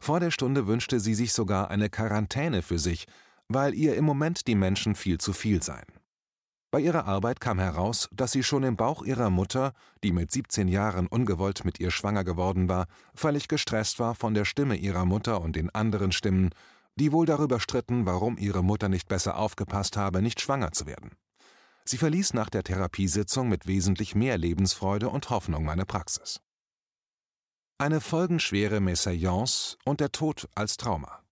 Vor 0.00 0.20
der 0.20 0.30
Stunde 0.30 0.66
wünschte 0.66 1.00
sie 1.00 1.14
sich 1.14 1.32
sogar 1.32 1.70
eine 1.70 1.88
Quarantäne 1.88 2.60
für 2.60 2.78
sich, 2.78 3.06
weil 3.48 3.72
ihr 3.72 3.96
im 3.96 4.04
Moment 4.04 4.46
die 4.46 4.56
Menschen 4.56 4.94
viel 4.94 5.16
zu 5.16 5.32
viel 5.32 5.62
seien. 5.62 5.86
Bei 6.74 6.80
ihrer 6.80 7.06
Arbeit 7.06 7.38
kam 7.38 7.60
heraus, 7.60 8.08
dass 8.10 8.32
sie 8.32 8.42
schon 8.42 8.64
im 8.64 8.74
Bauch 8.74 9.04
ihrer 9.04 9.30
Mutter, 9.30 9.74
die 10.02 10.10
mit 10.10 10.32
17 10.32 10.66
Jahren 10.66 11.06
ungewollt 11.06 11.64
mit 11.64 11.78
ihr 11.78 11.92
schwanger 11.92 12.24
geworden 12.24 12.68
war, 12.68 12.88
völlig 13.14 13.46
gestresst 13.46 14.00
war 14.00 14.16
von 14.16 14.34
der 14.34 14.44
Stimme 14.44 14.74
ihrer 14.74 15.04
Mutter 15.04 15.40
und 15.40 15.54
den 15.54 15.70
anderen 15.70 16.10
Stimmen, 16.10 16.50
die 16.96 17.12
wohl 17.12 17.26
darüber 17.26 17.60
stritten, 17.60 18.06
warum 18.06 18.38
ihre 18.38 18.64
Mutter 18.64 18.88
nicht 18.88 19.06
besser 19.06 19.38
aufgepasst 19.38 19.96
habe, 19.96 20.20
nicht 20.20 20.40
schwanger 20.40 20.72
zu 20.72 20.86
werden. 20.86 21.12
Sie 21.84 21.96
verließ 21.96 22.34
nach 22.34 22.50
der 22.50 22.64
Therapiesitzung 22.64 23.48
mit 23.48 23.68
wesentlich 23.68 24.16
mehr 24.16 24.36
Lebensfreude 24.36 25.10
und 25.10 25.30
Hoffnung 25.30 25.64
meine 25.64 25.86
Praxis. 25.86 26.40
Eine 27.78 28.00
folgenschwere 28.00 28.80
Messalliance 28.80 29.76
und 29.84 30.00
der 30.00 30.10
Tod 30.10 30.48
als 30.56 30.76
Trauma. 30.76 31.23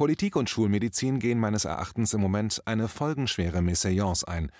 Politik 0.00 0.34
und 0.34 0.48
Schulmedizin 0.48 1.18
gehen 1.18 1.38
meines 1.38 1.66
Erachtens 1.66 2.14
im 2.14 2.22
Moment 2.22 2.62
eine 2.64 2.88
folgenschwere 2.88 3.60
Messalliance 3.60 4.26
ein. 4.26 4.50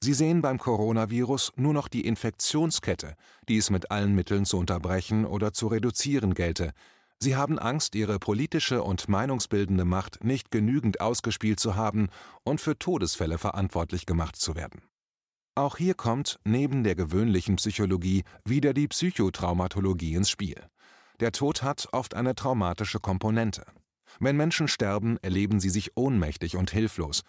Sie 0.00 0.14
sehen 0.14 0.40
beim 0.40 0.56
Coronavirus 0.58 1.52
nur 1.56 1.74
noch 1.74 1.88
die 1.88 2.06
Infektionskette, 2.06 3.14
die 3.46 3.58
es 3.58 3.68
mit 3.68 3.90
allen 3.90 4.14
Mitteln 4.14 4.46
zu 4.46 4.56
unterbrechen 4.56 5.26
oder 5.26 5.52
zu 5.52 5.66
reduzieren 5.66 6.32
gelte, 6.32 6.72
Sie 7.18 7.36
haben 7.36 7.58
Angst, 7.58 7.94
ihre 7.94 8.18
politische 8.18 8.82
und 8.82 9.06
meinungsbildende 9.06 9.84
Macht 9.84 10.24
nicht 10.24 10.50
genügend 10.50 11.02
ausgespielt 11.02 11.60
zu 11.60 11.76
haben 11.76 12.08
und 12.44 12.62
für 12.62 12.78
Todesfälle 12.78 13.36
verantwortlich 13.36 14.06
gemacht 14.06 14.36
zu 14.36 14.54
werden. 14.54 14.80
Auch 15.54 15.76
hier 15.76 15.92
kommt 15.92 16.38
neben 16.44 16.84
der 16.84 16.94
gewöhnlichen 16.94 17.56
Psychologie 17.56 18.24
wieder 18.46 18.72
die 18.72 18.88
Psychotraumatologie 18.88 20.14
ins 20.14 20.30
Spiel. 20.30 20.56
Der 21.20 21.32
Tod 21.32 21.62
hat 21.62 21.86
oft 21.92 22.14
eine 22.14 22.34
traumatische 22.34 22.98
Komponente. 22.98 23.64
Wenn 24.20 24.36
Menschen 24.36 24.68
sterben, 24.68 25.18
erleben 25.22 25.60
sie 25.60 25.70
sich 25.70 25.96
ohnmächtig 25.96 26.56
und 26.56 26.70
hilflos. 26.70 27.22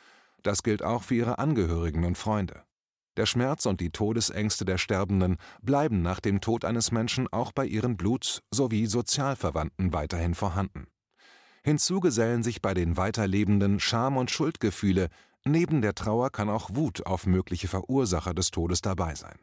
Das 0.44 0.64
gilt 0.64 0.84
auch 0.84 1.04
für 1.04 1.16
ihre 1.16 1.40
Angehörigen 1.40 2.06
und 2.06 2.18
Freunde. 2.18 2.64
Der 3.18 3.26
Schmerz 3.26 3.66
und 3.66 3.82
die 3.82 3.90
Todesängste 3.90 4.64
der 4.64 4.78
Sterbenden 4.78 5.38
bleiben 5.62 6.04
nach 6.04 6.20
dem 6.20 6.40
Tod 6.40 6.64
eines 6.64 6.92
Menschen 6.92 7.28
auch 7.32 7.52
bei 7.52 7.66
ihren 7.66 7.98
Blut- 7.98 8.44
sowie 8.52 8.86
Sozialverwandten 8.86 9.92
weiterhin 9.92 10.36
vorhanden. 10.36 10.86
Hinzu 11.64 12.00
gesellen 12.00 12.44
sich 12.44 12.62
bei 12.62 12.76
den 12.76 12.96
Weiterlebenden 12.96 13.80
Scham- 13.80 14.18
und 14.18 14.30
Schuldgefühle, 14.30 15.10
neben 15.44 15.82
der 15.82 15.96
Trauer 15.96 16.30
kann 16.30 16.50
auch 16.50 16.70
Wut 16.74 17.06
auf 17.08 17.26
mögliche 17.26 17.68
Verursacher 17.68 18.36
des 18.36 18.52
Todes 18.52 18.82
dabei 18.82 19.16
sein. 19.16 19.40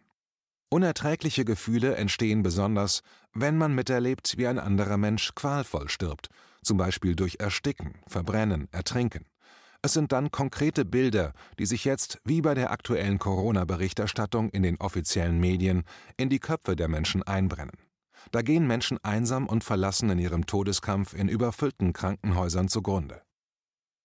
Unerträgliche 0.71 1.45
Gefühle 1.45 1.97
entstehen 1.97 2.43
besonders, 2.43 3.03
wenn 3.33 3.59
man 3.59 3.75
miterlebt, 3.75 4.39
wie 4.39 4.47
ein 4.47 4.59
anderer 4.59 4.97
Mensch 4.97 5.35
qualvoll 5.35 5.89
stirbt, 5.89 6.29
zum 6.65 6.77
Beispiel 6.77 7.15
durch 7.15 7.37
Ersticken, 7.39 7.95
Verbrennen, 8.07 8.69
Ertrinken. 8.73 9.27
Es 9.83 9.93
sind 9.93 10.13
dann 10.13 10.31
konkrete 10.31 10.85
Bilder, 10.85 11.35
die 11.59 11.67
sich 11.67 11.85
jetzt, 11.85 12.19
wie 12.25 12.41
bei 12.41 12.55
der 12.55 12.71
aktuellen 12.71 13.19
Corona-Berichterstattung 13.19 14.49
in 14.49 14.63
den 14.63 14.81
offiziellen 14.81 15.39
Medien, 15.39 15.85
in 16.17 16.31
die 16.31 16.39
Köpfe 16.39 16.75
der 16.75 16.89
Menschen 16.89 17.23
einbrennen. 17.23 17.77
Da 18.31 18.41
gehen 18.41 18.67
Menschen 18.67 18.97
einsam 19.05 19.47
und 19.47 19.63
verlassen 19.63 20.09
in 20.09 20.19
ihrem 20.19 20.47
Todeskampf 20.47 21.13
in 21.13 21.29
überfüllten 21.29 21.93
Krankenhäusern 21.93 22.69
zugrunde. 22.69 23.21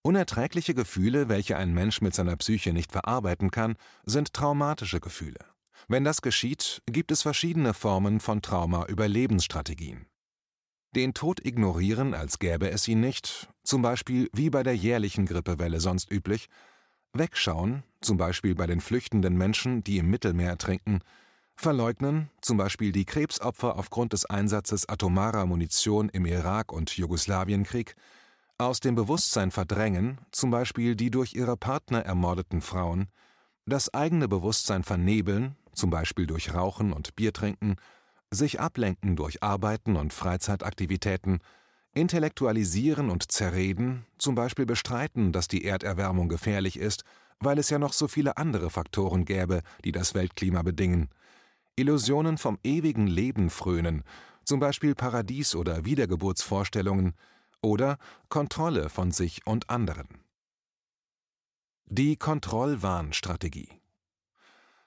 Unerträgliche 0.01 0.73
Gefühle, 0.73 1.29
welche 1.29 1.57
ein 1.57 1.73
Mensch 1.73 2.01
mit 2.01 2.13
seiner 2.13 2.35
Psyche 2.35 2.73
nicht 2.73 2.91
verarbeiten 2.91 3.51
kann, 3.51 3.75
sind 4.05 4.33
traumatische 4.33 4.99
Gefühle. 4.99 5.39
Wenn 5.87 6.03
das 6.03 6.21
geschieht, 6.21 6.81
gibt 6.85 7.11
es 7.11 7.21
verschiedene 7.21 7.73
Formen 7.73 8.19
von 8.19 8.41
Trauma-Überlebensstrategien. 8.41 10.07
Den 10.95 11.13
Tod 11.13 11.45
ignorieren, 11.45 12.15
als 12.15 12.39
gäbe 12.39 12.71
es 12.71 12.87
ihn 12.87 12.99
nicht, 12.99 13.47
zum 13.63 13.83
Beispiel 13.83 14.27
wie 14.33 14.49
bei 14.49 14.63
der 14.63 14.75
jährlichen 14.75 15.27
Grippewelle 15.27 15.79
sonst 15.79 16.11
üblich, 16.11 16.49
wegschauen, 17.13 17.83
zum 18.01 18.17
Beispiel 18.17 18.55
bei 18.55 18.65
den 18.65 18.81
flüchtenden 18.81 19.37
Menschen, 19.37 19.83
die 19.83 19.99
im 19.99 20.09
Mittelmeer 20.09 20.49
ertrinken, 20.49 21.01
verleugnen, 21.55 22.29
zum 22.41 22.57
Beispiel 22.57 22.91
die 22.91 23.05
Krebsopfer 23.05 23.77
aufgrund 23.77 24.13
des 24.13 24.25
Einsatzes 24.25 24.89
atomarer 24.89 25.45
Munition 25.45 26.09
im 26.09 26.25
Irak- 26.25 26.71
und 26.71 26.97
Jugoslawienkrieg, 26.97 27.95
aus 28.57 28.79
dem 28.79 28.95
Bewusstsein 28.95 29.51
verdrängen, 29.51 30.19
zum 30.31 30.49
Beispiel 30.49 30.95
die 30.95 31.11
durch 31.11 31.33
ihre 31.33 31.55
Partner 31.55 31.99
ermordeten 31.99 32.61
Frauen, 32.61 33.09
das 33.65 33.93
eigene 33.93 34.27
Bewusstsein 34.27 34.83
vernebeln, 34.83 35.55
zum 35.73 35.91
Beispiel 35.91 36.25
durch 36.25 36.53
Rauchen 36.53 36.91
und 36.93 37.15
Biertrinken, 37.15 37.75
sich 38.31 38.59
ablenken 38.59 39.15
durch 39.15 39.43
Arbeiten 39.43 39.95
und 39.95 40.13
Freizeitaktivitäten, 40.13 41.39
intellektualisieren 41.93 43.09
und 43.09 43.31
zerreden, 43.31 44.05
zum 44.17 44.35
Beispiel 44.35 44.65
bestreiten, 44.65 45.31
dass 45.31 45.47
die 45.47 45.65
Erderwärmung 45.65 46.29
gefährlich 46.29 46.77
ist, 46.77 47.03
weil 47.39 47.57
es 47.57 47.69
ja 47.69 47.79
noch 47.79 47.93
so 47.93 48.07
viele 48.07 48.37
andere 48.37 48.69
Faktoren 48.69 49.25
gäbe, 49.25 49.61
die 49.83 49.91
das 49.91 50.13
Weltklima 50.13 50.61
bedingen, 50.61 51.09
Illusionen 51.75 52.37
vom 52.37 52.59
ewigen 52.63 53.07
Leben 53.07 53.49
frönen, 53.49 54.03
zum 54.43 54.59
Beispiel 54.59 54.95
Paradies- 54.95 55.55
oder 55.55 55.85
Wiedergeburtsvorstellungen, 55.85 57.13
oder 57.61 57.97
Kontrolle 58.29 58.89
von 58.89 59.11
sich 59.11 59.45
und 59.45 59.69
anderen. 59.69 60.07
Die 61.85 62.15
Kontrollwahnstrategie 62.17 63.78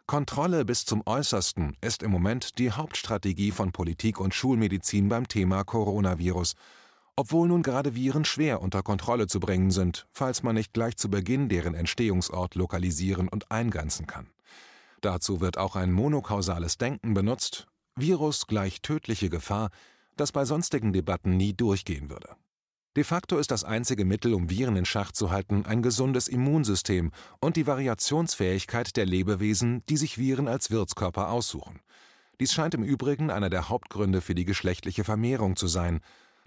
Kontrolle 0.06 0.64
bis 0.64 0.84
zum 0.84 1.02
Äußersten 1.06 1.76
ist 1.80 2.02
im 2.02 2.10
Moment 2.10 2.58
die 2.58 2.72
Hauptstrategie 2.72 3.50
von 3.50 3.72
Politik 3.72 4.20
und 4.20 4.34
Schulmedizin 4.34 5.08
beim 5.08 5.28
Thema 5.28 5.64
Coronavirus, 5.64 6.54
obwohl 7.16 7.48
nun 7.48 7.62
gerade 7.62 7.94
Viren 7.94 8.24
schwer 8.24 8.60
unter 8.60 8.82
Kontrolle 8.82 9.26
zu 9.26 9.38
bringen 9.38 9.70
sind, 9.70 10.06
falls 10.12 10.42
man 10.42 10.54
nicht 10.54 10.72
gleich 10.72 10.96
zu 10.96 11.08
Beginn 11.08 11.48
deren 11.48 11.74
Entstehungsort 11.74 12.54
lokalisieren 12.54 13.28
und 13.28 13.50
eingrenzen 13.50 14.06
kann. 14.06 14.28
Dazu 15.00 15.40
wird 15.40 15.58
auch 15.58 15.76
ein 15.76 15.92
monokausales 15.92 16.78
Denken 16.78 17.14
benutzt, 17.14 17.66
Virus 17.96 18.46
gleich 18.46 18.82
tödliche 18.82 19.30
Gefahr, 19.30 19.70
das 20.16 20.32
bei 20.32 20.44
sonstigen 20.44 20.92
Debatten 20.92 21.36
nie 21.36 21.52
durchgehen 21.52 22.10
würde. 22.10 22.36
De 22.94 23.04
facto 23.04 23.38
ist 23.38 23.50
das 23.50 23.64
einzige 23.64 24.04
Mittel, 24.04 24.34
um 24.34 24.50
Viren 24.50 24.76
in 24.76 24.84
Schach 24.84 25.12
zu 25.12 25.30
halten, 25.30 25.64
ein 25.64 25.80
gesundes 25.80 26.28
Immunsystem 26.28 27.10
und 27.40 27.56
die 27.56 27.66
Variationsfähigkeit 27.66 28.96
der 28.98 29.06
Lebewesen, 29.06 29.82
die 29.88 29.96
sich 29.96 30.18
Viren 30.18 30.46
als 30.46 30.70
Wirtskörper 30.70 31.30
aussuchen. 31.30 31.80
Dies 32.38 32.52
scheint 32.52 32.74
im 32.74 32.82
Übrigen 32.82 33.30
einer 33.30 33.48
der 33.48 33.70
Hauptgründe 33.70 34.20
für 34.20 34.34
die 34.34 34.44
geschlechtliche 34.44 35.04
Vermehrung 35.04 35.56
zu 35.56 35.68
sein, 35.68 36.00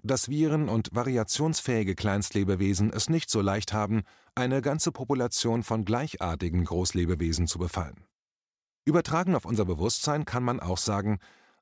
dass 0.04 0.30
Viren 0.30 0.70
und 0.70 0.90
variationsfähige 0.94 1.96
Kleinstlebewesen 1.96 2.94
es 2.94 3.10
nicht 3.10 3.32
so 3.32 3.42
leicht 3.42 3.74
haben, 3.74 4.04
eine 4.36 4.62
ganze 4.62 4.92
Population 4.92 5.64
von 5.64 5.84
gleichartigen 5.84 6.64
Großlebewesen 6.66 7.48
zu 7.48 7.58
befallen. 7.58 8.06
Übertragen 8.86 9.34
auf 9.34 9.46
unser 9.46 9.66
Bewusstsein 9.66 10.26
kann 10.26 10.44
man 10.44 10.60
auch 10.60 10.78
sagen, 10.78 11.18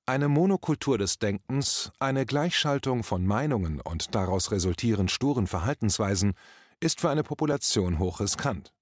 eine 0.05 0.27
Monokultur 0.27 0.97
des 0.97 1.17
Denkens, 1.17 1.91
eine 1.99 2.25
Gleichschaltung 2.25 3.03
von 3.03 3.25
Meinungen 3.25 3.79
und 3.79 4.15
daraus 4.15 4.51
resultierend 4.51 5.11
sturen 5.11 5.47
Verhaltensweisen 5.47 6.33
ist 6.79 6.99
für 6.99 7.09
eine 7.09 7.23
Population 7.23 7.99
hochriskant. 7.99 8.73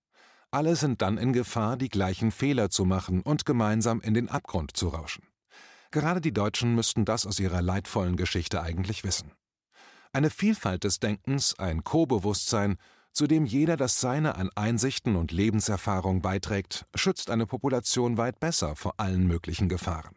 Alle 0.49 0.75
sind 0.75 1.01
dann 1.01 1.17
in 1.17 1.31
Gefahr, 1.31 1.77
die 1.77 1.89
gleichen 1.89 2.31
Fehler 2.31 2.69
zu 2.69 2.85
machen 2.85 3.21
und 3.21 3.45
gemeinsam 3.45 4.01
in 4.01 4.13
den 4.13 4.29
Abgrund 4.29 4.75
zu 4.75 4.89
rauschen. 4.89 5.23
Gerade 5.91 6.21
die 6.21 6.33
Deutschen 6.33 6.73
müssten 6.73 7.05
das 7.05 7.27
aus 7.27 7.39
ihrer 7.39 7.61
leidvollen 7.61 8.15
Geschichte 8.15 8.61
eigentlich 8.61 9.03
wissen. 9.03 9.31
Eine 10.13 10.29
Vielfalt 10.29 10.83
des 10.83 10.99
Denkens, 10.99 11.57
ein 11.59 11.83
Co-Bewusstsein, 11.83 12.77
zu 13.13 13.27
dem 13.27 13.45
jeder 13.45 13.77
das 13.77 14.01
Seine 14.01 14.35
an 14.35 14.49
Einsichten 14.55 15.15
und 15.15 15.31
Lebenserfahrung 15.31 16.21
beiträgt, 16.21 16.85
schützt 16.95 17.29
eine 17.29 17.45
Population 17.45 18.17
weit 18.17 18.39
besser 18.39 18.75
vor 18.75 18.93
allen 18.97 19.27
möglichen 19.27 19.69
Gefahren. 19.69 20.15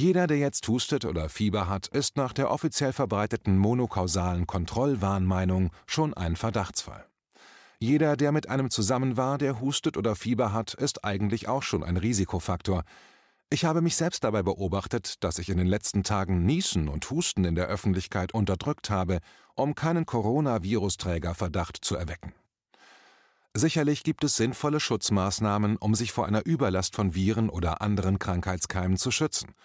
Jeder, 0.00 0.28
der 0.28 0.38
jetzt 0.38 0.68
hustet 0.68 1.04
oder 1.04 1.28
Fieber 1.28 1.68
hat, 1.68 1.88
ist 1.88 2.16
nach 2.16 2.32
der 2.32 2.52
offiziell 2.52 2.92
verbreiteten 2.92 3.58
monokausalen 3.58 4.46
Kontrollwarnmeinung 4.46 5.72
schon 5.86 6.14
ein 6.14 6.36
Verdachtsfall. 6.36 7.04
Jeder, 7.80 8.16
der 8.16 8.30
mit 8.30 8.48
einem 8.48 8.70
zusammen 8.70 9.16
war, 9.16 9.38
der 9.38 9.60
hustet 9.60 9.96
oder 9.96 10.14
Fieber 10.14 10.52
hat, 10.52 10.72
ist 10.74 11.04
eigentlich 11.04 11.48
auch 11.48 11.64
schon 11.64 11.82
ein 11.82 11.96
Risikofaktor. 11.96 12.84
Ich 13.50 13.64
habe 13.64 13.80
mich 13.80 13.96
selbst 13.96 14.22
dabei 14.22 14.44
beobachtet, 14.44 15.24
dass 15.24 15.40
ich 15.40 15.48
in 15.48 15.58
den 15.58 15.66
letzten 15.66 16.04
Tagen 16.04 16.46
Niesen 16.46 16.86
und 16.86 17.10
Husten 17.10 17.44
in 17.44 17.56
der 17.56 17.66
Öffentlichkeit 17.66 18.32
unterdrückt 18.32 18.90
habe, 18.90 19.18
um 19.56 19.74
keinen 19.74 20.06
Coronavirusträgerverdacht 20.06 21.76
zu 21.84 21.96
erwecken. 21.96 22.34
Sicherlich 23.52 24.04
gibt 24.04 24.22
es 24.22 24.36
sinnvolle 24.36 24.78
Schutzmaßnahmen, 24.78 25.76
um 25.76 25.96
sich 25.96 26.12
vor 26.12 26.26
einer 26.26 26.46
Überlast 26.46 26.94
von 26.94 27.16
Viren 27.16 27.50
oder 27.50 27.82
anderen 27.82 28.20
Krankheitskeimen 28.20 28.96
zu 28.96 29.10
schützen 29.10 29.56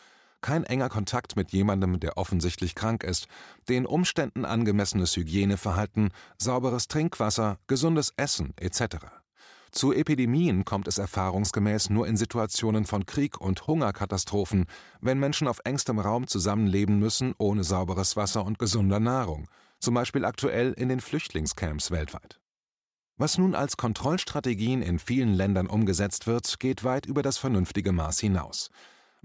kein 0.44 0.64
enger 0.64 0.90
Kontakt 0.90 1.36
mit 1.36 1.52
jemandem, 1.52 2.00
der 2.00 2.18
offensichtlich 2.18 2.76
krank 2.76 3.04
ist, 3.04 3.28
den 3.68 3.88
Umständen 3.88 4.46
angemessenes 4.46 5.16
Hygieneverhalten, 5.16 6.12
sauberes 6.38 6.88
Trinkwasser, 6.88 7.58
gesundes 7.66 8.14
Essen 8.18 8.54
etc. 8.58 8.98
Zu 9.72 9.92
Epidemien 9.92 10.66
kommt 10.66 10.88
es 10.88 11.00
erfahrungsgemäß 11.00 11.90
nur 11.90 12.06
in 12.06 12.16
Situationen 12.16 12.86
von 12.86 13.08
Krieg 13.08 13.42
und 13.42 13.66
Hungerkatastrophen, 13.66 14.68
wenn 15.02 15.18
Menschen 15.18 15.48
auf 15.48 15.62
engstem 15.64 15.98
Raum 15.98 16.28
zusammenleben 16.28 17.00
müssen 17.00 17.34
ohne 17.40 17.64
sauberes 17.64 18.16
Wasser 18.16 18.46
und 18.46 18.60
gesunder 18.60 19.00
Nahrung, 19.00 19.48
zum 19.80 19.96
Beispiel 19.96 20.26
aktuell 20.26 20.74
in 20.74 20.90
den 20.90 21.00
Flüchtlingscamps 21.00 21.90
weltweit. 21.90 22.40
Was 23.18 23.40
nun 23.40 23.56
als 23.56 23.78
Kontrollstrategien 23.78 24.82
in 24.82 25.00
vielen 25.00 25.34
Ländern 25.34 25.68
umgesetzt 25.68 26.28
wird, 26.28 26.60
geht 26.60 26.84
weit 26.84 27.06
über 27.06 27.24
das 27.24 27.38
vernünftige 27.38 27.92
Maß 27.92 28.20
hinaus. 28.20 28.70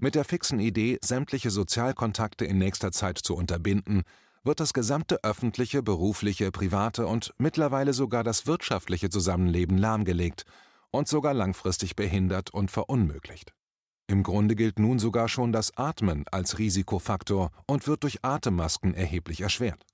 Mit 0.01 0.15
der 0.15 0.23
fixen 0.23 0.61
Idee, 0.61 0.97
sämtliche 1.03 1.51
Sozialkontakte 1.51 2.45
in 2.45 2.57
nächster 2.57 2.93
Zeit 2.93 3.17
zu 3.17 3.35
unterbinden, 3.35 4.03
wird 4.45 4.61
das 4.61 4.71
gesamte 4.71 5.21
öffentliche, 5.25 5.83
berufliche, 5.83 6.51
private 6.51 7.05
und 7.05 7.33
mittlerweile 7.37 7.91
sogar 7.91 8.23
das 8.23 8.47
wirtschaftliche 8.47 9.09
Zusammenleben 9.09 9.77
lahmgelegt 9.77 10.45
und 10.91 11.09
sogar 11.09 11.33
langfristig 11.33 11.97
behindert 11.97 12.49
und 12.49 12.71
verunmöglicht. 12.71 13.53
Im 14.07 14.23
Grunde 14.23 14.55
gilt 14.55 14.79
nun 14.79 14.99
sogar 14.99 15.27
schon 15.27 15.51
das 15.51 15.75
Atmen 15.75 16.23
als 16.31 16.59
Risikofaktor 16.59 17.51
und 17.67 17.85
wird 17.85 18.03
durch 18.03 18.23
Atemmasken 18.23 18.93
erheblich 18.93 19.41
erschwert. 19.41 19.85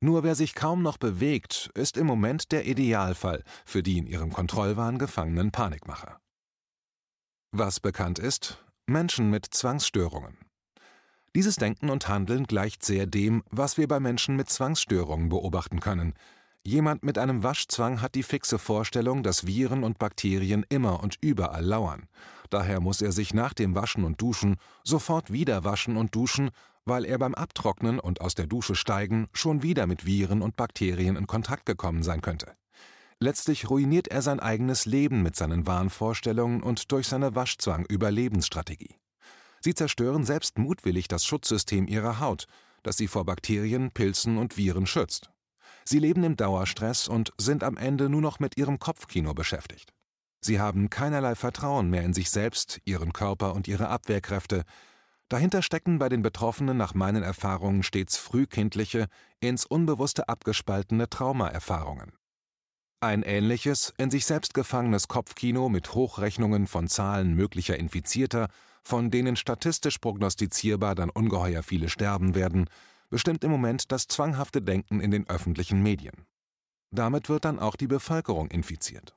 Nur 0.00 0.24
wer 0.24 0.34
sich 0.34 0.54
kaum 0.54 0.82
noch 0.82 0.98
bewegt, 0.98 1.70
ist 1.74 1.96
im 1.96 2.06
Moment 2.06 2.52
der 2.52 2.66
Idealfall 2.66 3.42
für 3.64 3.82
die 3.82 3.96
in 3.96 4.06
ihrem 4.06 4.30
Kontrollwahn 4.30 4.98
gefangenen 4.98 5.52
Panikmacher. 5.52 6.20
Was 7.50 7.80
bekannt 7.80 8.18
ist, 8.18 8.61
Menschen 8.86 9.30
mit 9.30 9.46
Zwangsstörungen. 9.46 10.36
Dieses 11.34 11.56
Denken 11.56 11.88
und 11.88 12.08
Handeln 12.08 12.44
gleicht 12.44 12.84
sehr 12.84 13.06
dem, 13.06 13.42
was 13.50 13.78
wir 13.78 13.86
bei 13.86 14.00
Menschen 14.00 14.36
mit 14.36 14.50
Zwangsstörungen 14.50 15.28
beobachten 15.28 15.80
können. 15.80 16.14
Jemand 16.64 17.02
mit 17.04 17.16
einem 17.16 17.42
Waschzwang 17.42 18.02
hat 18.02 18.14
die 18.14 18.22
fixe 18.22 18.58
Vorstellung, 18.58 19.22
dass 19.22 19.46
Viren 19.46 19.84
und 19.84 19.98
Bakterien 19.98 20.66
immer 20.68 21.02
und 21.02 21.16
überall 21.20 21.64
lauern. 21.64 22.08
Daher 22.50 22.80
muss 22.80 23.00
er 23.00 23.12
sich 23.12 23.32
nach 23.32 23.54
dem 23.54 23.74
Waschen 23.74 24.04
und 24.04 24.20
Duschen 24.20 24.56
sofort 24.84 25.32
wieder 25.32 25.64
waschen 25.64 25.96
und 25.96 26.14
duschen, 26.14 26.50
weil 26.84 27.04
er 27.04 27.18
beim 27.18 27.34
Abtrocknen 27.34 27.98
und 27.98 28.20
aus 28.20 28.34
der 28.34 28.46
Dusche 28.46 28.74
steigen 28.74 29.28
schon 29.32 29.62
wieder 29.62 29.86
mit 29.86 30.04
Viren 30.04 30.42
und 30.42 30.56
Bakterien 30.56 31.16
in 31.16 31.26
Kontakt 31.26 31.66
gekommen 31.66 32.02
sein 32.02 32.20
könnte. 32.20 32.52
Letztlich 33.22 33.70
ruiniert 33.70 34.08
er 34.08 34.20
sein 34.20 34.40
eigenes 34.40 34.84
Leben 34.84 35.22
mit 35.22 35.36
seinen 35.36 35.64
Wahnvorstellungen 35.64 36.60
und 36.60 36.90
durch 36.90 37.06
seine 37.06 37.36
Waschzwang-Überlebensstrategie. 37.36 38.96
Sie 39.60 39.74
zerstören 39.74 40.24
selbst 40.24 40.58
mutwillig 40.58 41.06
das 41.06 41.24
Schutzsystem 41.24 41.86
ihrer 41.86 42.18
Haut, 42.18 42.48
das 42.82 42.96
sie 42.96 43.06
vor 43.06 43.24
Bakterien, 43.24 43.92
Pilzen 43.92 44.38
und 44.38 44.56
Viren 44.56 44.86
schützt. 44.86 45.30
Sie 45.84 46.00
leben 46.00 46.24
im 46.24 46.36
Dauerstress 46.36 47.06
und 47.06 47.32
sind 47.38 47.62
am 47.62 47.76
Ende 47.76 48.08
nur 48.08 48.22
noch 48.22 48.40
mit 48.40 48.56
ihrem 48.56 48.80
Kopfkino 48.80 49.34
beschäftigt. 49.34 49.94
Sie 50.40 50.58
haben 50.58 50.90
keinerlei 50.90 51.36
Vertrauen 51.36 51.90
mehr 51.90 52.02
in 52.02 52.14
sich 52.14 52.28
selbst, 52.28 52.80
ihren 52.86 53.12
Körper 53.12 53.54
und 53.54 53.68
ihre 53.68 53.88
Abwehrkräfte. 53.88 54.64
Dahinter 55.28 55.62
stecken 55.62 56.00
bei 56.00 56.08
den 56.08 56.22
Betroffenen 56.22 56.76
nach 56.76 56.94
meinen 56.94 57.22
Erfahrungen 57.22 57.84
stets 57.84 58.16
frühkindliche, 58.16 59.06
ins 59.38 59.64
Unbewusste 59.64 60.28
abgespaltene 60.28 61.08
Traumaerfahrungen. 61.08 62.14
Ein 63.02 63.24
ähnliches, 63.24 63.92
in 63.98 64.12
sich 64.12 64.26
selbst 64.26 64.54
gefangenes 64.54 65.08
Kopfkino 65.08 65.68
mit 65.68 65.92
Hochrechnungen 65.92 66.68
von 66.68 66.86
Zahlen 66.86 67.34
möglicher 67.34 67.76
Infizierter, 67.76 68.46
von 68.84 69.10
denen 69.10 69.34
statistisch 69.34 69.98
prognostizierbar 69.98 70.94
dann 70.94 71.10
ungeheuer 71.10 71.64
viele 71.64 71.88
sterben 71.88 72.36
werden, 72.36 72.70
bestimmt 73.10 73.42
im 73.42 73.50
Moment 73.50 73.90
das 73.90 74.06
zwanghafte 74.06 74.62
Denken 74.62 75.00
in 75.00 75.10
den 75.10 75.28
öffentlichen 75.28 75.82
Medien. 75.82 76.14
Damit 76.92 77.28
wird 77.28 77.44
dann 77.44 77.58
auch 77.58 77.74
die 77.74 77.88
Bevölkerung 77.88 78.52
infiziert. 78.52 79.16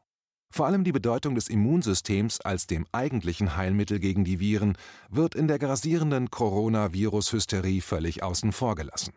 Vor 0.52 0.66
allem 0.66 0.84
die 0.84 0.92
Bedeutung 0.92 1.36
des 1.36 1.48
Immunsystems 1.48 2.42
als 2.42 2.66
dem 2.66 2.88
eigentlichen 2.92 3.56
Heilmittel 3.56 4.00
gegen 4.00 4.24
die 4.24 4.40
Viren 4.40 4.80
wird 5.12 5.36
in 5.36 5.48
der 5.48 5.60
grassierenden 5.60 6.32
Coronavirus-Hysterie 6.32 7.82
völlig 7.82 8.24
außen 8.24 8.52
vor 8.52 8.74
gelassen. 8.74 9.14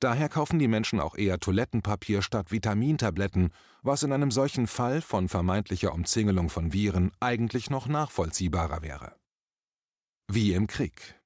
Daher 0.00 0.28
kaufen 0.28 0.58
die 0.58 0.68
Menschen 0.68 1.00
auch 1.00 1.16
eher 1.16 1.38
Toilettenpapier 1.38 2.20
statt 2.22 2.50
Vitamintabletten, 2.50 3.52
was 3.82 4.02
in 4.02 4.12
einem 4.12 4.30
solchen 4.30 4.66
Fall 4.66 5.00
von 5.00 5.28
vermeintlicher 5.28 5.92
Umzingelung 5.92 6.50
von 6.50 6.72
Viren 6.72 7.12
eigentlich 7.20 7.70
noch 7.70 7.86
nachvollziehbarer 7.86 8.82
wäre. 8.82 9.16
Wie 10.28 10.52
im 10.52 10.66
Krieg. 10.66 11.20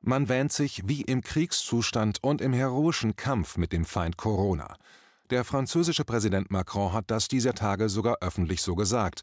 Man 0.00 0.28
wähnt 0.28 0.52
sich 0.52 0.82
wie 0.86 1.02
im 1.02 1.22
Kriegszustand 1.22 2.18
und 2.22 2.40
im 2.40 2.52
heroischen 2.52 3.14
Kampf 3.14 3.56
mit 3.56 3.72
dem 3.72 3.84
Feind 3.84 4.16
Corona. 4.16 4.76
Der 5.30 5.44
französische 5.44 6.04
Präsident 6.04 6.50
Macron 6.50 6.92
hat 6.92 7.10
das 7.10 7.28
dieser 7.28 7.54
Tage 7.54 7.88
sogar 7.88 8.18
öffentlich 8.20 8.62
so 8.62 8.74
gesagt. 8.74 9.22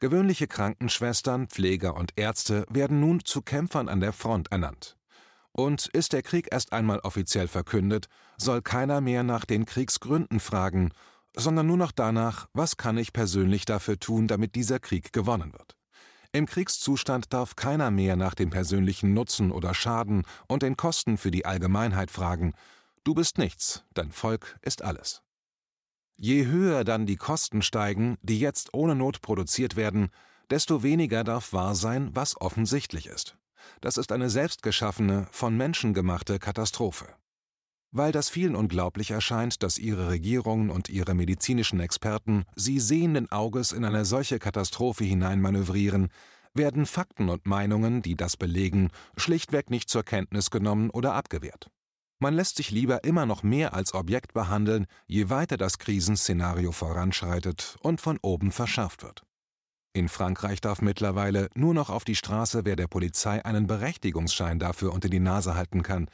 Gewöhnliche 0.00 0.46
Krankenschwestern, 0.46 1.48
Pfleger 1.48 1.96
und 1.96 2.12
Ärzte 2.16 2.66
werden 2.68 3.00
nun 3.00 3.24
zu 3.24 3.40
Kämpfern 3.40 3.88
an 3.88 4.00
der 4.00 4.12
Front 4.12 4.52
ernannt. 4.52 4.97
Und 5.58 5.88
ist 5.88 6.12
der 6.12 6.22
Krieg 6.22 6.46
erst 6.52 6.72
einmal 6.72 7.00
offiziell 7.00 7.48
verkündet, 7.48 8.06
soll 8.36 8.62
keiner 8.62 9.00
mehr 9.00 9.24
nach 9.24 9.44
den 9.44 9.66
Kriegsgründen 9.66 10.38
fragen, 10.38 10.92
sondern 11.34 11.66
nur 11.66 11.76
noch 11.76 11.90
danach, 11.90 12.46
was 12.52 12.76
kann 12.76 12.96
ich 12.96 13.12
persönlich 13.12 13.64
dafür 13.64 13.98
tun, 13.98 14.28
damit 14.28 14.54
dieser 14.54 14.78
Krieg 14.78 15.12
gewonnen 15.12 15.52
wird. 15.52 15.76
Im 16.30 16.46
Kriegszustand 16.46 17.32
darf 17.32 17.56
keiner 17.56 17.90
mehr 17.90 18.14
nach 18.14 18.36
dem 18.36 18.50
persönlichen 18.50 19.14
Nutzen 19.14 19.50
oder 19.50 19.74
Schaden 19.74 20.22
und 20.46 20.62
den 20.62 20.76
Kosten 20.76 21.18
für 21.18 21.32
die 21.32 21.44
Allgemeinheit 21.44 22.12
fragen. 22.12 22.54
Du 23.02 23.14
bist 23.14 23.36
nichts, 23.36 23.82
dein 23.94 24.12
Volk 24.12 24.60
ist 24.62 24.82
alles. 24.82 25.22
Je 26.14 26.46
höher 26.46 26.84
dann 26.84 27.04
die 27.04 27.16
Kosten 27.16 27.62
steigen, 27.62 28.16
die 28.22 28.38
jetzt 28.38 28.74
ohne 28.74 28.94
Not 28.94 29.22
produziert 29.22 29.74
werden, 29.74 30.10
desto 30.50 30.84
weniger 30.84 31.24
darf 31.24 31.52
wahr 31.52 31.74
sein, 31.74 32.10
was 32.14 32.40
offensichtlich 32.40 33.08
ist. 33.08 33.36
Das 33.80 33.96
ist 33.96 34.12
eine 34.12 34.30
selbstgeschaffene, 34.30 35.26
von 35.30 35.56
Menschen 35.56 35.94
gemachte 35.94 36.38
Katastrophe. 36.38 37.06
Weil 37.90 38.12
das 38.12 38.28
vielen 38.28 38.54
unglaublich 38.54 39.10
erscheint, 39.10 39.62
dass 39.62 39.78
ihre 39.78 40.08
Regierungen 40.08 40.70
und 40.70 40.88
ihre 40.88 41.14
medizinischen 41.14 41.80
Experten 41.80 42.44
sie 42.54 42.80
sehenden 42.80 43.32
Auges 43.32 43.72
in 43.72 43.84
eine 43.84 44.04
solche 44.04 44.38
Katastrophe 44.38 45.04
hineinmanövrieren, 45.04 46.08
werden 46.54 46.86
Fakten 46.86 47.28
und 47.28 47.46
Meinungen, 47.46 48.02
die 48.02 48.16
das 48.16 48.36
belegen, 48.36 48.90
schlichtweg 49.16 49.70
nicht 49.70 49.88
zur 49.88 50.02
Kenntnis 50.02 50.50
genommen 50.50 50.90
oder 50.90 51.14
abgewehrt. 51.14 51.70
Man 52.20 52.34
lässt 52.34 52.56
sich 52.56 52.70
lieber 52.70 53.04
immer 53.04 53.26
noch 53.26 53.42
mehr 53.44 53.74
als 53.74 53.94
Objekt 53.94 54.34
behandeln, 54.34 54.86
je 55.06 55.30
weiter 55.30 55.56
das 55.56 55.78
Krisenszenario 55.78 56.72
voranschreitet 56.72 57.76
und 57.80 58.00
von 58.00 58.18
oben 58.22 58.50
verschärft 58.50 59.04
wird. 59.04 59.22
In 59.98 60.08
Frankreich 60.08 60.60
darf 60.60 60.80
mittlerweile 60.80 61.50
nur 61.56 61.74
noch 61.74 61.90
auf 61.90 62.04
die 62.04 62.14
Straße, 62.14 62.64
wer 62.64 62.76
der 62.76 62.86
Polizei 62.86 63.44
einen 63.44 63.66
Berechtigungsschein 63.66 64.60
dafür 64.60 64.92
unter 64.92 65.08
die 65.08 65.18
Nase 65.18 65.56
halten 65.56 65.82
kann. 65.82 66.08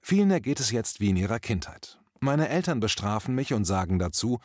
Vielen 0.00 0.30
ergeht 0.30 0.60
es 0.60 0.70
jetzt 0.70 1.00
wie 1.00 1.10
in 1.10 1.16
ihrer 1.16 1.40
Kindheit. 1.40 1.98
Meine 2.20 2.48
Eltern 2.48 2.78
bestrafen 2.78 3.34
mich 3.34 3.52
und 3.52 3.64
sagen 3.64 3.98
dazu, 3.98 4.38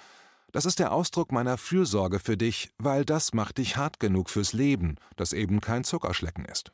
das 0.51 0.65
ist 0.65 0.79
der 0.79 0.93
Ausdruck 0.93 1.31
meiner 1.31 1.59
Fürsorge 1.59 2.17
für 2.17 2.37
dich, 2.37 2.71
weil 2.79 3.05
das 3.05 3.35
macht 3.35 3.59
dich 3.59 3.77
hart 3.77 3.99
genug 3.99 4.31
fürs 4.31 4.51
Leben, 4.51 4.95
das 5.15 5.31
eben 5.31 5.61
kein 5.61 5.83
Zuckerschlecken 5.83 6.45
ist. 6.45 6.71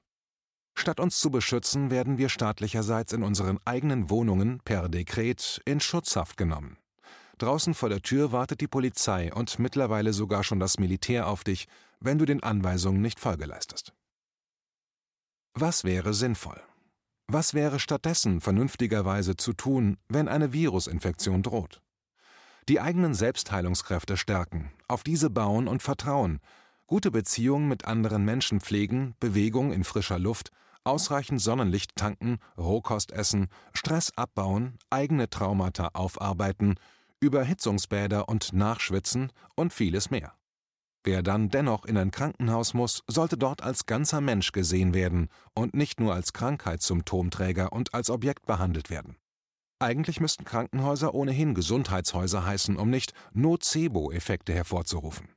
Statt 0.76 1.02
uns 1.02 1.20
zu 1.20 1.30
beschützen, 1.30 1.92
werden 1.92 2.18
wir 2.18 2.30
staatlicherseits 2.30 3.12
in 3.12 3.22
unseren 3.22 3.60
eigenen 3.66 4.10
Wohnungen 4.10 4.62
per 4.64 4.88
Dekret 4.88 5.62
in 5.66 5.82
Schutzhaft 5.82 6.38
genommen. 6.38 6.78
Draußen 7.38 7.74
vor 7.74 7.90
der 7.90 8.02
Tür 8.02 8.32
wartet 8.32 8.62
die 8.62 8.68
Polizei 8.68 9.34
und 9.34 9.60
mittlerweile 9.60 10.14
sogar 10.14 10.46
schon 10.46 10.62
das 10.62 10.80
Militär 10.80 11.28
auf 11.28 11.44
dich, 11.44 11.68
wenn 12.00 12.18
du 12.18 12.26
den 12.26 12.44
Anweisungen 12.44 13.02
nicht 13.02 13.20
Folge 13.20 13.46
leistest. 13.46 13.94
Was 15.54 15.84
wäre 15.84 16.14
sinnvoll? 16.14 16.62
Was 17.28 17.54
wäre 17.54 17.80
stattdessen 17.80 18.40
vernünftigerweise 18.42 19.36
zu 19.36 19.54
tun, 19.54 19.98
wenn 20.08 20.28
eine 20.28 20.54
Virusinfektion 20.54 21.44
droht? 21.44 21.82
Die 22.70 22.80
eigenen 22.80 23.14
Selbstheilungskräfte 23.14 24.18
stärken, 24.18 24.72
auf 24.88 25.04
diese 25.04 25.30
bauen 25.30 25.68
und 25.68 25.82
vertrauen, 25.82 26.40
gute 26.86 27.12
Beziehungen 27.12 27.68
mit 27.68 27.86
anderen 27.86 28.24
Menschen 28.24 28.62
pflegen, 28.62 29.16
Bewegung 29.20 29.74
in 29.74 29.84
frischer 29.84 30.20
Luft, 30.20 30.52
ausreichend 30.84 31.42
Sonnenlicht 31.42 31.96
tanken, 31.96 32.40
Rohkost 32.58 33.12
essen, 33.12 33.48
Stress 33.74 34.12
abbauen, 34.16 34.78
eigene 34.90 35.30
Traumata 35.30 35.90
aufarbeiten, 35.94 36.76
Überhitzungsbäder 37.20 38.30
und 38.30 38.54
Nachschwitzen 38.54 39.34
und 39.56 39.74
vieles 39.74 40.10
mehr. 40.10 40.34
Wer 41.08 41.24
dann 41.24 41.48
dennoch 41.48 41.86
in 41.86 41.96
ein 41.96 42.12
Krankenhaus 42.12 42.74
muss, 42.74 43.02
sollte 43.08 43.38
dort 43.38 43.64
als 43.64 43.86
ganzer 43.86 44.20
Mensch 44.20 44.52
gesehen 44.52 44.94
werden 44.94 45.30
und 45.54 45.74
nicht 45.74 46.02
nur 46.02 46.14
als 46.14 46.34
Krankheitssymptomträger 46.34 47.72
und 47.72 47.94
als 47.94 48.10
Objekt 48.10 48.46
behandelt 48.46 48.90
werden. 48.90 49.16
Eigentlich 49.80 50.20
müssten 50.20 50.44
Krankenhäuser 50.44 51.16
ohnehin 51.16 51.54
Gesundheitshäuser 51.54 52.46
heißen, 52.46 52.76
um 52.76 52.90
nicht 52.90 53.14
Nocebo-Effekte 53.32 54.54
hervorzurufen. 54.54 55.30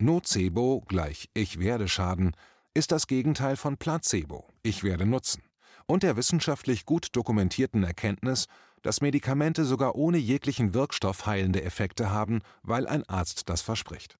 Nocebo 0.00 0.84
gleich 0.86 1.28
Ich 1.34 1.58
werde 1.58 1.88
schaden 1.88 2.30
ist 2.72 2.92
das 2.92 3.08
Gegenteil 3.08 3.56
von 3.56 3.76
Placebo 3.76 4.46
Ich 4.62 4.84
werde 4.84 5.06
nutzen 5.06 5.42
und 5.86 6.04
der 6.04 6.16
wissenschaftlich 6.16 6.84
gut 6.84 7.08
dokumentierten 7.16 7.82
Erkenntnis, 7.82 8.46
dass 8.82 9.00
Medikamente 9.00 9.64
sogar 9.64 9.96
ohne 9.96 10.18
jeglichen 10.18 10.72
Wirkstoff 10.72 11.26
heilende 11.26 11.64
Effekte 11.64 12.12
haben, 12.12 12.42
weil 12.62 12.86
ein 12.86 13.02
Arzt 13.08 13.48
das 13.48 13.60
verspricht. 13.60 14.18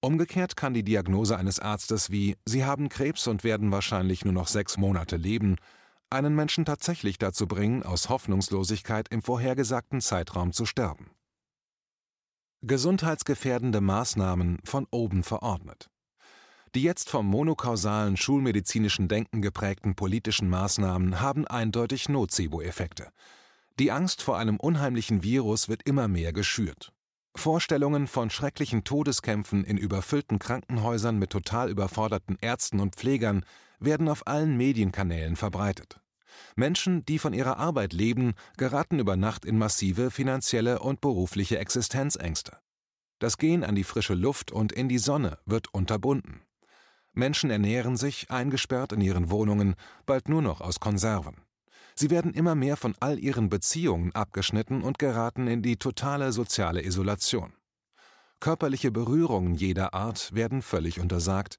Umgekehrt 0.00 0.56
kann 0.56 0.74
die 0.74 0.84
Diagnose 0.84 1.36
eines 1.36 1.58
Arztes 1.58 2.10
wie 2.10 2.36
Sie 2.44 2.64
haben 2.64 2.88
Krebs 2.88 3.26
und 3.26 3.42
werden 3.42 3.72
wahrscheinlich 3.72 4.24
nur 4.24 4.34
noch 4.34 4.46
sechs 4.46 4.76
Monate 4.76 5.16
leben 5.16 5.56
einen 6.10 6.34
Menschen 6.34 6.64
tatsächlich 6.64 7.18
dazu 7.18 7.46
bringen, 7.46 7.82
aus 7.82 8.08
Hoffnungslosigkeit 8.08 9.08
im 9.08 9.22
vorhergesagten 9.22 10.00
Zeitraum 10.00 10.52
zu 10.52 10.64
sterben. 10.64 11.10
Gesundheitsgefährdende 12.62 13.80
Maßnahmen 13.80 14.58
von 14.64 14.86
oben 14.90 15.22
verordnet. 15.22 15.90
Die 16.74 16.82
jetzt 16.82 17.08
vom 17.08 17.26
monokausalen 17.26 18.16
schulmedizinischen 18.16 19.08
Denken 19.08 19.42
geprägten 19.42 19.94
politischen 19.94 20.50
Maßnahmen 20.50 21.20
haben 21.20 21.46
eindeutig 21.46 22.08
Nocebo-Effekte. 22.08 23.10
Die 23.78 23.92
Angst 23.92 24.22
vor 24.22 24.36
einem 24.38 24.56
unheimlichen 24.58 25.22
Virus 25.22 25.68
wird 25.68 25.82
immer 25.84 26.08
mehr 26.08 26.32
geschürt. 26.32 26.92
Vorstellungen 27.36 28.06
von 28.06 28.30
schrecklichen 28.30 28.84
Todeskämpfen 28.84 29.64
in 29.64 29.78
überfüllten 29.78 30.38
Krankenhäusern 30.38 31.18
mit 31.18 31.30
total 31.30 31.70
überforderten 31.70 32.36
Ärzten 32.40 32.80
und 32.80 32.96
Pflegern 32.96 33.44
werden 33.78 34.08
auf 34.08 34.26
allen 34.26 34.56
Medienkanälen 34.56 35.36
verbreitet. 35.36 36.00
Menschen, 36.56 37.04
die 37.04 37.18
von 37.18 37.32
ihrer 37.32 37.58
Arbeit 37.58 37.92
leben, 37.92 38.34
geraten 38.56 38.98
über 38.98 39.16
Nacht 39.16 39.44
in 39.44 39.58
massive 39.58 40.10
finanzielle 40.10 40.80
und 40.80 41.00
berufliche 41.00 41.58
Existenzängste. 41.58 42.58
Das 43.18 43.38
Gehen 43.38 43.64
an 43.64 43.74
die 43.74 43.84
frische 43.84 44.14
Luft 44.14 44.52
und 44.52 44.72
in 44.72 44.88
die 44.88 44.98
Sonne 44.98 45.38
wird 45.44 45.72
unterbunden. 45.72 46.42
Menschen 47.12 47.50
ernähren 47.50 47.96
sich, 47.96 48.30
eingesperrt 48.30 48.92
in 48.92 49.00
ihren 49.00 49.30
Wohnungen, 49.30 49.74
bald 50.06 50.28
nur 50.28 50.42
noch 50.42 50.60
aus 50.60 50.78
Konserven. 50.78 51.36
Sie 52.00 52.10
werden 52.10 52.32
immer 52.32 52.54
mehr 52.54 52.76
von 52.76 52.94
all 53.00 53.18
ihren 53.18 53.48
Beziehungen 53.48 54.14
abgeschnitten 54.14 54.82
und 54.82 55.00
geraten 55.00 55.48
in 55.48 55.62
die 55.62 55.78
totale 55.78 56.30
soziale 56.30 56.84
Isolation. 56.84 57.52
Körperliche 58.38 58.92
Berührungen 58.92 59.56
jeder 59.56 59.94
Art 59.94 60.32
werden 60.32 60.62
völlig 60.62 61.00
untersagt. 61.00 61.58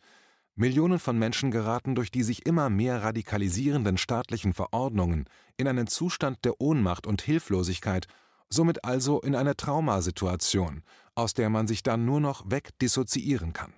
Millionen 0.56 0.99
von 0.99 1.19
Menschen 1.19 1.52
geraten 1.52 1.93
durch 1.93 2.10
die 2.10 2.23
sich 2.23 2.45
immer 2.45 2.69
mehr 2.69 3.04
radikalisierenden 3.04 3.97
staatlichen 3.97 4.54
Verordnungen 4.54 5.25
in 5.58 5.67
einen 5.67 5.88
Zustand 5.88 6.45
der 6.45 6.62
Ohnmacht 6.62 7.06
und 7.06 7.21
Hilflosigkeit, 7.21 8.08
somit 8.47 8.86
also 8.86 9.19
in 9.19 9.36
eine 9.36 9.58
Traumasituation, 9.58 10.84
aus 11.15 11.34
der 11.34 11.49
man 11.49 11.67
sich 11.67 11.84
dann 11.84 12.06
nur 12.06 12.21
noch 12.21 12.49
wegdissoziieren 12.49 13.52
kann. 13.52 13.73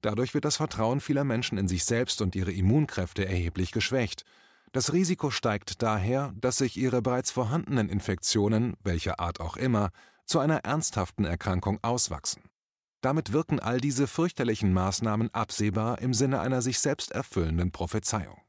Dadurch 0.00 0.32
wird 0.32 0.44
das 0.44 0.58
Vertrauen 0.58 1.00
vieler 1.00 1.24
Menschen 1.24 1.58
in 1.58 1.66
sich 1.66 1.84
selbst 1.84 2.22
und 2.22 2.36
ihre 2.36 2.52
Immunkräfte 2.52 3.26
erheblich 3.26 3.72
geschwächt, 3.72 4.24
das 4.72 4.92
Risiko 4.92 5.30
steigt 5.30 5.82
daher, 5.82 6.32
dass 6.36 6.58
sich 6.58 6.76
ihre 6.76 7.02
bereits 7.02 7.30
vorhandenen 7.30 7.88
Infektionen, 7.88 8.74
welcher 8.82 9.20
Art 9.20 9.40
auch 9.40 9.56
immer, 9.56 9.90
zu 10.26 10.38
einer 10.38 10.64
ernsthaften 10.64 11.24
Erkrankung 11.24 11.78
auswachsen. 11.82 12.42
Damit 13.00 13.32
wirken 13.32 13.60
all 13.60 13.80
diese 13.80 14.06
fürchterlichen 14.06 14.72
Maßnahmen 14.72 15.32
absehbar 15.32 16.00
im 16.00 16.12
Sinne 16.12 16.40
einer 16.40 16.62
sich 16.62 16.80
selbst 16.80 17.12
erfüllenden 17.12 17.70
Prophezeiung. 17.70 18.40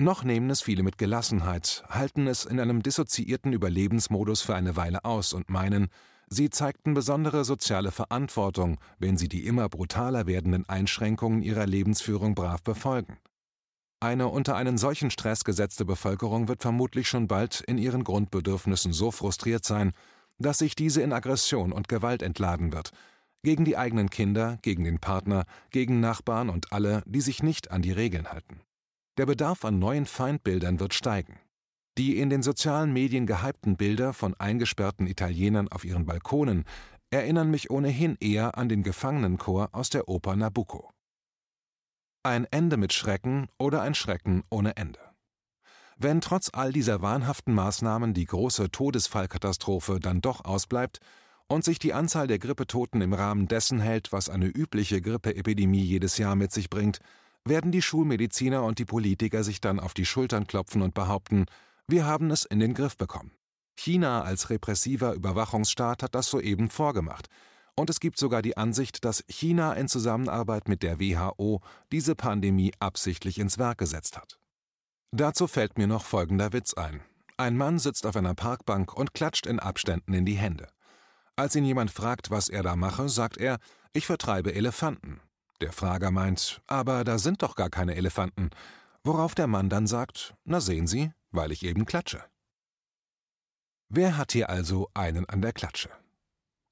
Noch 0.00 0.22
nehmen 0.22 0.48
es 0.48 0.62
viele 0.62 0.84
mit 0.84 0.96
Gelassenheit, 0.96 1.82
halten 1.88 2.28
es 2.28 2.44
in 2.44 2.60
einem 2.60 2.84
dissoziierten 2.84 3.52
Überlebensmodus 3.52 4.42
für 4.42 4.54
eine 4.54 4.76
Weile 4.76 5.04
aus 5.04 5.32
und 5.32 5.50
meinen, 5.50 5.88
sie 6.28 6.50
zeigten 6.50 6.94
besondere 6.94 7.44
soziale 7.44 7.90
Verantwortung, 7.90 8.78
wenn 9.00 9.16
sie 9.16 9.28
die 9.28 9.44
immer 9.44 9.68
brutaler 9.68 10.26
werdenden 10.28 10.68
Einschränkungen 10.68 11.42
ihrer 11.42 11.66
Lebensführung 11.66 12.36
brav 12.36 12.62
befolgen. 12.62 13.18
Eine 14.00 14.28
unter 14.28 14.54
einen 14.54 14.78
solchen 14.78 15.10
Stress 15.10 15.42
gesetzte 15.42 15.84
Bevölkerung 15.84 16.46
wird 16.46 16.62
vermutlich 16.62 17.08
schon 17.08 17.26
bald 17.26 17.60
in 17.62 17.78
ihren 17.78 18.04
Grundbedürfnissen 18.04 18.92
so 18.92 19.10
frustriert 19.10 19.64
sein, 19.64 19.92
dass 20.38 20.58
sich 20.58 20.76
diese 20.76 21.02
in 21.02 21.12
Aggression 21.12 21.72
und 21.72 21.88
Gewalt 21.88 22.22
entladen 22.22 22.72
wird, 22.72 22.92
gegen 23.42 23.64
die 23.64 23.76
eigenen 23.76 24.08
Kinder, 24.08 24.58
gegen 24.62 24.84
den 24.84 25.00
Partner, 25.00 25.46
gegen 25.70 25.98
Nachbarn 25.98 26.48
und 26.48 26.72
alle, 26.72 27.02
die 27.06 27.20
sich 27.20 27.42
nicht 27.42 27.72
an 27.72 27.82
die 27.82 27.90
Regeln 27.90 28.30
halten. 28.30 28.60
Der 29.16 29.26
Bedarf 29.26 29.64
an 29.64 29.80
neuen 29.80 30.06
Feindbildern 30.06 30.78
wird 30.78 30.94
steigen. 30.94 31.40
Die 31.98 32.20
in 32.20 32.30
den 32.30 32.44
sozialen 32.44 32.92
Medien 32.92 33.26
gehypten 33.26 33.76
Bilder 33.76 34.12
von 34.12 34.34
eingesperrten 34.34 35.08
Italienern 35.08 35.66
auf 35.66 35.84
ihren 35.84 36.06
Balkonen 36.06 36.64
erinnern 37.10 37.50
mich 37.50 37.70
ohnehin 37.70 38.16
eher 38.20 38.56
an 38.56 38.68
den 38.68 38.84
Gefangenenchor 38.84 39.70
aus 39.72 39.90
der 39.90 40.08
Oper 40.08 40.36
Nabucco. 40.36 40.92
Ein 42.28 42.44
Ende 42.50 42.76
mit 42.76 42.92
Schrecken 42.92 43.48
oder 43.58 43.80
ein 43.80 43.94
Schrecken 43.94 44.42
ohne 44.50 44.76
Ende. 44.76 44.98
Wenn 45.96 46.20
trotz 46.20 46.50
all 46.52 46.74
dieser 46.74 47.00
wahnhaften 47.00 47.54
Maßnahmen 47.54 48.12
die 48.12 48.26
große 48.26 48.70
Todesfallkatastrophe 48.70 49.98
dann 49.98 50.20
doch 50.20 50.44
ausbleibt 50.44 50.98
und 51.46 51.64
sich 51.64 51.78
die 51.78 51.94
Anzahl 51.94 52.26
der 52.26 52.38
Grippetoten 52.38 53.00
im 53.00 53.14
Rahmen 53.14 53.48
dessen 53.48 53.80
hält, 53.80 54.12
was 54.12 54.28
eine 54.28 54.44
übliche 54.44 55.00
Grippeepidemie 55.00 55.80
jedes 55.80 56.18
Jahr 56.18 56.36
mit 56.36 56.52
sich 56.52 56.68
bringt, 56.68 56.98
werden 57.46 57.72
die 57.72 57.80
Schulmediziner 57.80 58.62
und 58.62 58.78
die 58.78 58.84
Politiker 58.84 59.42
sich 59.42 59.62
dann 59.62 59.80
auf 59.80 59.94
die 59.94 60.04
Schultern 60.04 60.46
klopfen 60.46 60.82
und 60.82 60.92
behaupten, 60.92 61.46
wir 61.86 62.04
haben 62.04 62.30
es 62.30 62.44
in 62.44 62.60
den 62.60 62.74
Griff 62.74 62.98
bekommen. 62.98 63.32
China 63.74 64.20
als 64.20 64.50
repressiver 64.50 65.14
Überwachungsstaat 65.14 66.02
hat 66.02 66.14
das 66.14 66.26
soeben 66.26 66.68
vorgemacht, 66.68 67.28
und 67.78 67.90
es 67.90 68.00
gibt 68.00 68.18
sogar 68.18 68.42
die 68.42 68.56
Ansicht, 68.56 69.04
dass 69.04 69.24
China 69.28 69.72
in 69.74 69.86
Zusammenarbeit 69.86 70.68
mit 70.68 70.82
der 70.82 70.98
WHO 70.98 71.60
diese 71.92 72.16
Pandemie 72.16 72.72
absichtlich 72.80 73.38
ins 73.38 73.56
Werk 73.56 73.78
gesetzt 73.78 74.16
hat. 74.16 74.40
Dazu 75.12 75.46
fällt 75.46 75.78
mir 75.78 75.86
noch 75.86 76.04
folgender 76.04 76.52
Witz 76.52 76.74
ein. 76.74 77.00
Ein 77.36 77.56
Mann 77.56 77.78
sitzt 77.78 78.04
auf 78.04 78.16
einer 78.16 78.34
Parkbank 78.34 78.92
und 78.92 79.14
klatscht 79.14 79.46
in 79.46 79.60
Abständen 79.60 80.12
in 80.12 80.26
die 80.26 80.34
Hände. 80.34 80.66
Als 81.36 81.54
ihn 81.54 81.64
jemand 81.64 81.92
fragt, 81.92 82.32
was 82.32 82.48
er 82.48 82.64
da 82.64 82.74
mache, 82.74 83.08
sagt 83.08 83.36
er, 83.36 83.58
ich 83.92 84.06
vertreibe 84.06 84.52
Elefanten. 84.52 85.20
Der 85.60 85.72
Frager 85.72 86.10
meint, 86.10 86.60
aber 86.66 87.04
da 87.04 87.18
sind 87.18 87.42
doch 87.42 87.54
gar 87.54 87.70
keine 87.70 87.94
Elefanten. 87.94 88.50
Worauf 89.04 89.36
der 89.36 89.46
Mann 89.46 89.68
dann 89.68 89.86
sagt, 89.86 90.34
na 90.44 90.60
sehen 90.60 90.88
Sie, 90.88 91.12
weil 91.30 91.52
ich 91.52 91.64
eben 91.64 91.86
klatsche. 91.86 92.24
Wer 93.88 94.16
hat 94.16 94.32
hier 94.32 94.50
also 94.50 94.88
einen 94.94 95.26
an 95.26 95.42
der 95.42 95.52
Klatsche? 95.52 95.90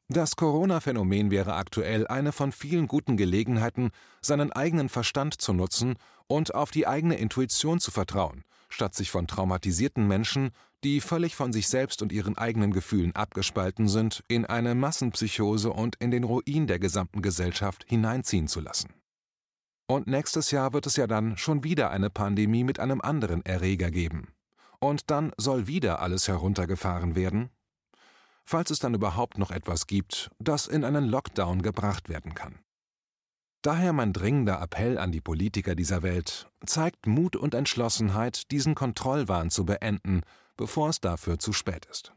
Das 0.09 0.37
Corona-Phänomen 0.37 1.33
wäre 1.33 1.55
aktuell 1.55 2.07
eine 2.07 2.31
von 2.31 2.53
vielen 2.53 2.87
guten 2.87 3.17
Gelegenheiten, 3.17 3.91
seinen 4.21 4.53
eigenen 4.53 4.89
Verstand 4.89 5.41
zu 5.41 5.53
nutzen 5.53 5.97
und 6.29 6.55
auf 6.55 6.71
die 6.71 6.87
eigene 6.87 7.17
Intuition 7.17 7.81
zu 7.81 7.91
vertrauen, 7.91 8.45
statt 8.69 8.95
sich 8.95 9.11
von 9.11 9.27
traumatisierten 9.27 10.07
Menschen, 10.07 10.51
die 10.85 11.01
völlig 11.01 11.35
von 11.35 11.53
sich 11.53 11.67
selbst 11.67 12.03
und 12.03 12.13
ihren 12.13 12.39
eigenen 12.39 12.73
Gefühlen 12.73 13.17
abgespalten 13.17 13.89
sind, 13.89 14.23
in 14.29 14.47
eine 14.47 14.77
Massenpsychose 14.77 15.73
und 15.73 15.97
in 15.97 16.13
den 16.13 16.23
Ruin 16.23 16.69
der 16.69 16.79
gesamten 16.79 17.21
Gesellschaft 17.21 17.85
hineinziehen 17.89 18.47
zu 18.47 18.61
lassen. 18.61 18.95
Und 19.89 20.07
nächstes 20.07 20.53
Jahr 20.53 20.73
wird 20.73 20.87
es 20.87 20.97
ja 20.97 21.09
dann 21.09 21.37
schon 21.37 21.65
wieder 21.65 21.91
eine 21.91 22.11
Pandemie 22.11 22.63
mit 22.63 22.79
einem 22.79 23.01
anderen 23.01 23.45
Erreger 23.45 23.91
geben. 23.91 24.29
Und 24.79 25.11
dann 25.11 25.33
soll 25.37 25.67
wieder 25.67 26.01
alles 26.01 26.29
heruntergefahren 26.29 27.17
werden, 27.17 27.51
falls 28.47 28.71
es 28.71 28.79
dann 28.79 28.95
überhaupt 28.95 29.37
noch 29.37 29.51
etwas 29.51 29.87
gibt, 29.87 30.31
das 30.39 30.67
in 30.67 30.85
einen 30.85 31.05
Lockdown 31.05 31.61
gebracht 31.61 32.09
werden 32.09 32.35
kann. 32.35 32.61
Daher 33.63 33.93
mein 33.93 34.13
dringender 34.13 34.61
Appell 34.63 34.97
an 34.97 35.11
die 35.11 35.21
Politiker 35.21 35.75
dieser 35.75 36.03
Welt, 36.03 36.49
zeigt 36.65 37.07
Mut 37.07 37.35
und 37.35 37.53
Entschlossenheit, 37.53 38.51
diesen 38.53 38.77
Kontrollwahn 38.77 39.51
zu 39.51 39.67
beenden, 39.67 40.23
bevor 40.57 40.89
es 40.89 41.01
dafür 41.01 41.39
zu 41.41 41.53
spät 41.53 41.87
ist. 41.87 42.13